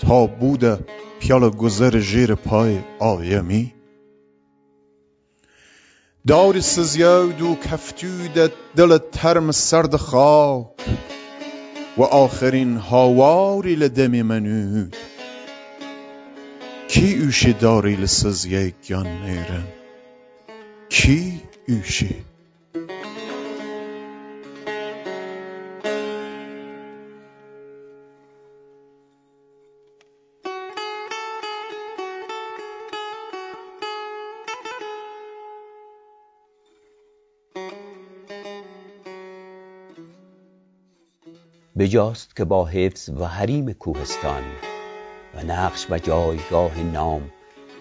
تا 0.00 0.26
بوده 0.26 0.95
پیال 1.20 1.50
گذر 1.50 1.98
ژیر 2.00 2.34
پای 2.34 2.78
آیمی 2.98 3.72
داری 6.26 6.60
سزیاد 6.60 7.42
و 7.42 7.54
کفتود 7.54 8.52
دل 8.76 8.98
ترم 8.98 9.50
سرد 9.50 9.96
خاک 9.96 10.66
و 11.98 12.02
آخرین 12.02 12.76
هاواری 12.76 13.74
لدمی 13.74 14.22
منود. 14.22 14.96
کی 16.88 17.18
اوشی 17.22 17.52
داری 17.52 17.96
لسزیه 17.96 18.72
گیان 18.82 19.06
نیرن 19.06 19.64
کی 20.88 21.42
اوشی 21.68 22.14
بجاست 41.78 42.36
که 42.36 42.44
با 42.44 42.66
حفظ 42.66 43.10
و 43.10 43.24
حریم 43.24 43.72
کوهستان 43.72 44.42
و 45.34 45.42
نقش 45.42 45.86
و 45.90 45.98
جایگاه 45.98 46.78
نام 46.78 47.30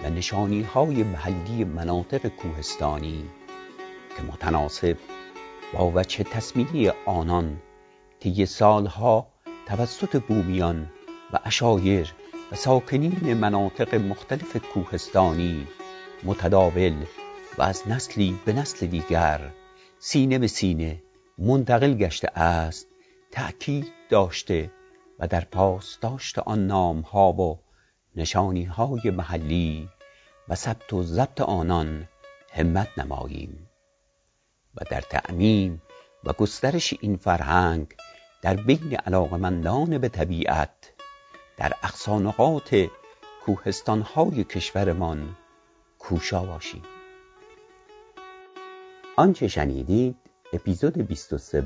و 0.04 0.10
نشانی 0.10 0.62
های 0.62 1.04
محلی 1.04 1.64
مناطق 1.64 2.28
کوهستانی 2.28 3.24
که 4.18 4.24
متناسب 4.24 4.98
با 5.74 5.92
وجه 5.96 6.24
تصمیمی 6.24 6.92
آنان 7.06 7.62
طی 8.20 8.46
سالها 8.46 9.28
توسط 9.68 10.22
بومیان 10.22 10.90
و 11.34 11.40
اشایر 11.44 12.14
و 12.52 12.56
ساکنین 12.56 13.34
مناطق 13.34 13.96
مختلف 13.96 14.58
کوهستانی 14.74 15.68
متداول 16.24 17.06
و 17.58 17.62
از 17.62 17.88
نسلی 17.88 18.40
به 18.46 18.54
نسل 18.54 18.86
دیگر 18.86 19.52
سینه 20.00 20.40
به 20.40 20.48
سینه 20.48 21.02
منتقل 21.38 21.94
گشته 21.94 22.40
است 22.40 22.88
تأکید 23.36 23.94
داشته 24.10 24.72
و 25.20 25.28
در 25.28 25.42
پاس 25.42 26.00
داشته 26.00 26.42
آن 26.42 26.68
نام 26.68 27.02
ها 27.02 27.32
و 27.34 27.60
نشانی 28.16 28.64
های 28.64 29.12
محلی 29.12 29.90
و 30.50 30.56
ثبت 30.56 30.94
و 30.94 31.04
ضبط 31.04 31.42
آنان 31.42 32.08
همت 32.54 32.88
نماییم 32.98 33.70
و 34.76 34.82
در 34.90 35.02
تأمین 35.02 35.82
و 36.24 36.34
گسترش 36.34 36.94
این 37.02 37.18
فرهنگ 37.18 37.88
در 38.42 38.56
بین 38.56 38.96
علاقمندان 38.96 39.98
به 39.98 40.10
طبیعت 40.10 40.94
در 41.58 41.74
اقصانقات 41.84 42.88
کوهستان 43.46 44.02
های 44.02 44.44
کشورمان 44.44 45.36
کوشا 46.00 46.46
باشیم. 46.46 46.84
آنچه 49.18 49.48
شنیدید 49.48 50.16
اپیزود 50.54 50.98
23 50.98 51.62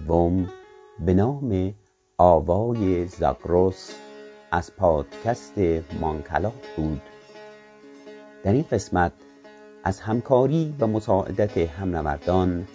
به 1.06 1.14
نام 1.14 1.74
آوای 2.18 3.06
زاگروس 3.06 3.92
از 4.52 4.76
پادکست 4.76 5.54
مانکلات 6.02 6.68
بود. 6.78 7.02
در 8.44 8.54
این 8.54 8.66
قسمت 8.72 9.12
از 9.84 10.00
همکاری 10.00 10.76
و 10.80 10.88
مساعدت 10.88 11.58
همنوردان 11.58 12.68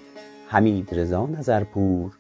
حمید 0.49 0.95
رضا 0.95 1.27
نظرپور 1.27 2.13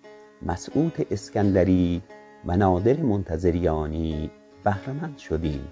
مسعود 0.42 1.06
اسکندری 1.10 2.02
و 2.46 2.56
نادر 2.56 2.96
منتظریانی 2.96 4.30
بهرهمند 4.64 5.18
شدیم. 5.18 5.68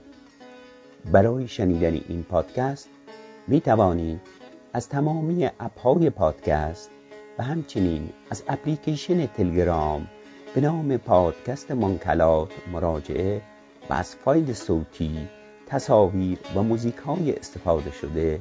برای 1.13 1.49
شنیدن 1.49 2.01
این 2.09 2.23
پادکست 2.23 2.89
می 3.49 3.61
توانید 3.61 4.21
از 4.73 4.89
تمامی 4.89 5.51
اپهای 5.61 6.11
پادکست 6.11 6.91
و 7.39 7.43
همچنین 7.43 8.11
از 8.31 8.43
اپلیکیشن 8.49 9.27
تلگرام 9.27 10.07
به 10.55 10.61
نام 10.61 10.97
پادکست 10.97 11.71
مانکلات 11.71 12.53
مراجعه 12.73 13.43
و 13.91 13.95
از 13.95 14.15
فایل 14.15 14.53
صوتی 14.53 15.29
تصاویر 15.67 16.39
و 16.57 16.63
موزیک 16.63 16.97
های 16.97 17.33
استفاده 17.37 17.91
شده 17.91 18.41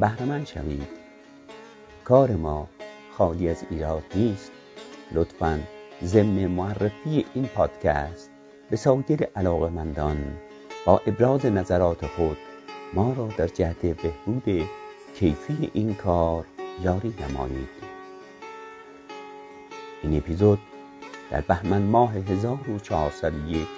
بهرمند 0.00 0.46
شوید. 0.46 0.88
کار 2.04 2.30
ما 2.30 2.68
خالی 3.12 3.48
از 3.48 3.64
ایراد 3.70 4.02
نیست. 4.14 4.52
لطفا 5.12 5.60
ضمن 6.04 6.46
معرفی 6.46 7.24
این 7.34 7.46
پادکست 7.46 8.30
به 8.70 8.76
سایر 8.76 9.24
علاقمندان 9.36 10.16
با 10.86 11.00
ابراز 11.06 11.46
نظرات 11.46 12.06
خود 12.06 12.36
ما 12.94 13.12
را 13.12 13.28
در 13.36 13.46
جهت 13.46 13.86
بهبود 13.86 14.68
کیفی 15.14 15.70
این 15.74 15.94
کار 15.94 16.44
یاری 16.82 17.14
نمایید. 17.28 17.68
این 20.02 20.16
اپیزود 20.16 20.58
در 21.30 21.40
بهمن 21.40 21.82
ماه 21.82 22.14
1401 22.14 23.68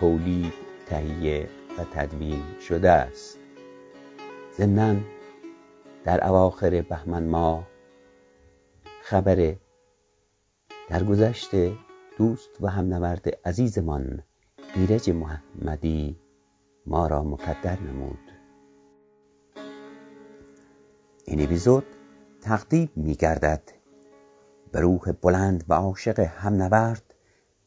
تولید 0.00 0.52
تهیه 0.86 1.48
و 1.78 1.84
تدوین 1.84 2.42
شده 2.60 2.90
است. 2.90 3.38
ضمنا 4.56 5.00
در 6.04 6.26
اواخر 6.26 6.82
بهمن 6.82 7.26
ماه 7.26 7.68
خبر 9.02 9.56
گذشت 11.08 11.50
دوست 12.18 12.50
و 12.60 12.66
همنورد 12.66 13.28
عزیزمان 13.44 14.22
ایرج 14.74 15.10
محمدی 15.10 16.16
ما 16.86 17.06
را 17.06 17.22
مقدر 17.22 17.80
نمود. 17.80 18.18
این 21.24 21.42
اپیزود 21.42 21.86
تقدیم 22.40 22.90
می 22.96 23.14
گردد 23.14 23.62
به 24.72 24.80
روح 24.80 25.12
بلند 25.12 25.64
و 25.68 25.74
عاشق 25.74 26.20
همنورد 26.20 27.14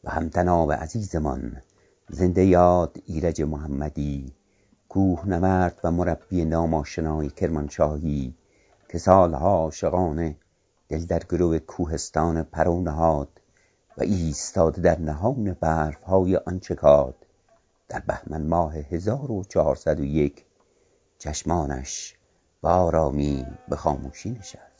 و 0.03 0.09
همتناب 0.09 0.71
عزیزمان 0.71 1.61
زنده 2.09 2.45
یاد 2.45 2.97
ایرج 3.05 3.41
محمدی 3.41 4.33
کوهنورد 4.89 5.79
و 5.83 5.91
مربی 5.91 6.45
ناماشنای 6.45 7.29
کرمانشاهی 7.29 8.35
که 8.89 8.97
سالها 8.97 9.49
عاشقانه 9.49 10.35
دل 10.89 11.05
در 11.05 11.21
گرو 11.29 11.59
کوهستان 11.59 12.43
پرو 12.43 12.81
نهاد 12.81 13.41
و 13.97 14.03
ایستاده 14.03 14.81
در 14.81 14.99
نهان 14.99 15.53
برفهای 15.53 16.37
آنچکاد 16.37 17.15
در 17.87 17.99
بهمن 17.99 18.45
ماه 18.45 18.75
1401 18.75 20.45
چشمانش 21.17 22.15
به 22.61 22.69
آرامی 22.69 23.45
به 23.69 23.75
خاموشی 23.75 24.31
نشست. 24.31 24.74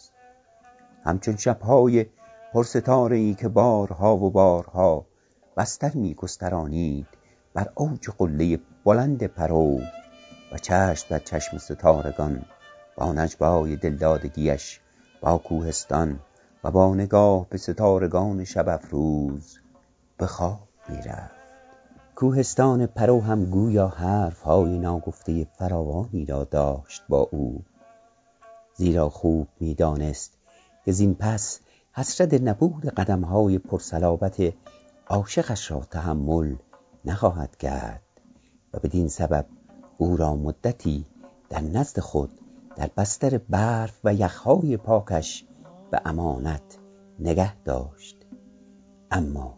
همچون 1.06 1.38
شبهای 1.38 2.06
پرستاره 2.54 3.18
ای 3.18 3.34
که 3.34 3.48
بارها 3.48 4.18
و 4.18 4.32
بارها 4.32 5.06
بستر 5.58 5.92
می 5.94 6.14
گسترانید 6.14 7.08
بر 7.54 7.70
اوج 7.76 8.10
قله 8.18 8.60
بلند 8.86 9.24
پرو 9.24 9.80
و 10.52 10.58
چشم 10.58 11.08
در 11.10 11.20
چشم 11.20 11.58
ستارگان 11.58 12.46
با 12.96 13.14
نجوای 13.14 13.76
دلدادگیش 13.76 14.80
با 15.22 15.38
کوهستان 15.38 16.20
و 16.64 16.72
با 16.72 16.96
نگاه 16.96 17.50
به 17.50 17.58
ستارگان 17.58 18.44
شب 18.44 18.70
افروز 18.70 19.58
به 20.18 20.26
خواب 20.26 20.68
می‌رفت. 20.90 21.36
کوهستان 22.16 22.86
پرو 22.86 23.22
هم 23.22 23.46
گویا 23.46 23.88
حرف 23.88 24.42
های 24.42 24.80
ناگفته 24.80 25.48
فراوانی 25.58 26.26
را 26.26 26.44
داشت 26.44 27.04
با 27.10 27.30
او 27.32 27.64
زیرا 28.76 29.10
خوب 29.10 29.48
می‌دانست 29.60 30.38
زین 30.92 31.16
پس 31.16 31.60
حسرت 31.94 32.34
نبود 32.34 32.86
قدم 32.86 33.22
های 33.22 33.60
پرسلابت 33.60 34.54
عاشقش 35.08 35.72
را 35.72 35.80
تحمل 35.80 36.56
نخواهد 37.06 37.56
کرد 37.56 38.04
و 38.74 38.80
بدین 38.80 39.08
سبب 39.08 39.46
او 39.98 40.18
را 40.18 40.36
مدتی 40.36 41.06
در 41.50 41.62
نزد 41.62 42.00
خود 42.00 42.32
در 42.76 42.90
بستر 42.98 43.38
برف 43.38 44.00
و 44.04 44.14
یخهای 44.14 44.78
پاکش 44.78 45.46
به 45.92 46.02
امانت 46.06 46.78
نگه 47.20 47.56
داشت. 47.56 48.18
اما 49.12 49.58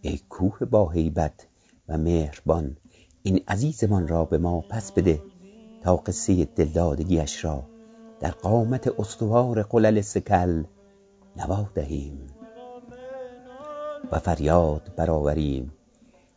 ای 0.00 0.18
کوه 0.28 0.58
با 0.70 0.90
هیبت 0.90 1.46
و 1.88 1.98
مهربان 1.98 2.76
این 3.22 3.40
عزیزمان 3.48 4.08
را 4.08 4.24
به 4.24 4.38
ما 4.38 4.60
پس 4.60 4.92
بده 4.92 5.22
تا 5.82 5.96
قصه 5.96 6.44
دلدادگیش 6.44 7.44
را 7.44 7.64
در 8.24 8.30
قامت 8.30 9.00
استوار 9.00 9.62
قلل 9.62 10.00
سکل 10.00 10.64
نوا 11.36 11.68
دهیم 11.74 12.26
و 14.12 14.18
فریاد 14.18 14.94
برآوریم 14.96 15.72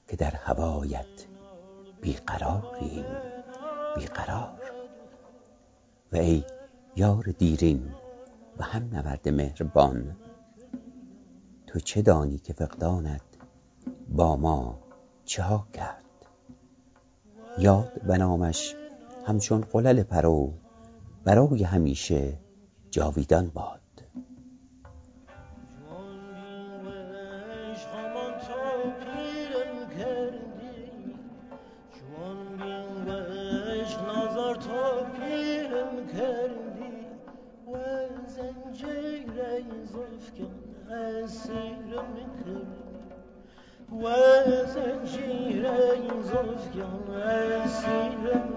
که 0.08 0.16
در 0.16 0.32
هوایت 0.36 1.26
بیقراریم 2.02 3.06
بیقرار. 3.96 4.62
و 6.12 6.16
ای 6.16 6.44
یار 6.96 7.24
دیرین 7.38 7.94
و 8.58 8.64
هم 8.64 8.90
نورد 8.94 9.30
مهربان 9.30 10.18
تو 11.68 11.80
چه 11.80 12.02
دانی 12.02 12.38
که 12.38 12.54
فقدانت 12.54 13.22
با 14.10 14.36
ما 14.36 14.80
چه 15.26 15.44
ها 15.44 15.68
کرد؟ 15.74 16.06
یاد 17.58 18.02
و 18.08 18.18
نامش 18.18 18.76
همچون 19.28 19.62
قلل 19.62 20.04
پرو 20.04 20.54
برای 21.28 21.64
همیشه 21.64 22.34
جاویدان 22.92 23.50
باد. 23.50 23.80
و 43.92 44.06
زنجیر 44.66 45.68
زلفگان 46.24 47.10
اسیرم 47.10 48.57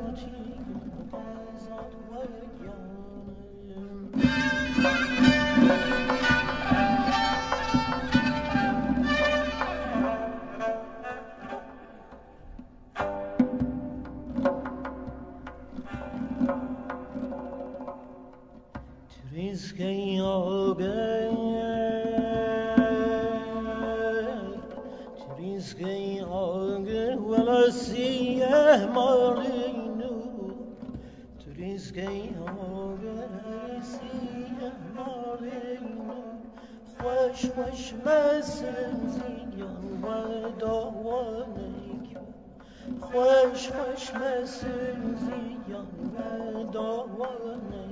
خوش 37.31 37.45
خوش 37.45 37.93
مسن 37.93 39.07
زیان 39.07 40.03
و 40.03 40.49
داوانک 40.59 42.17
خوش 43.01 43.69
خوش 43.69 44.13
مسن 44.13 45.15
زیان 45.15 46.11
و 46.15 46.63
داوانک 46.71 47.90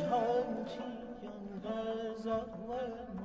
وجها 0.00 0.42
في 0.64 0.80
ينبازا 1.22 2.46
ومن 2.68 3.15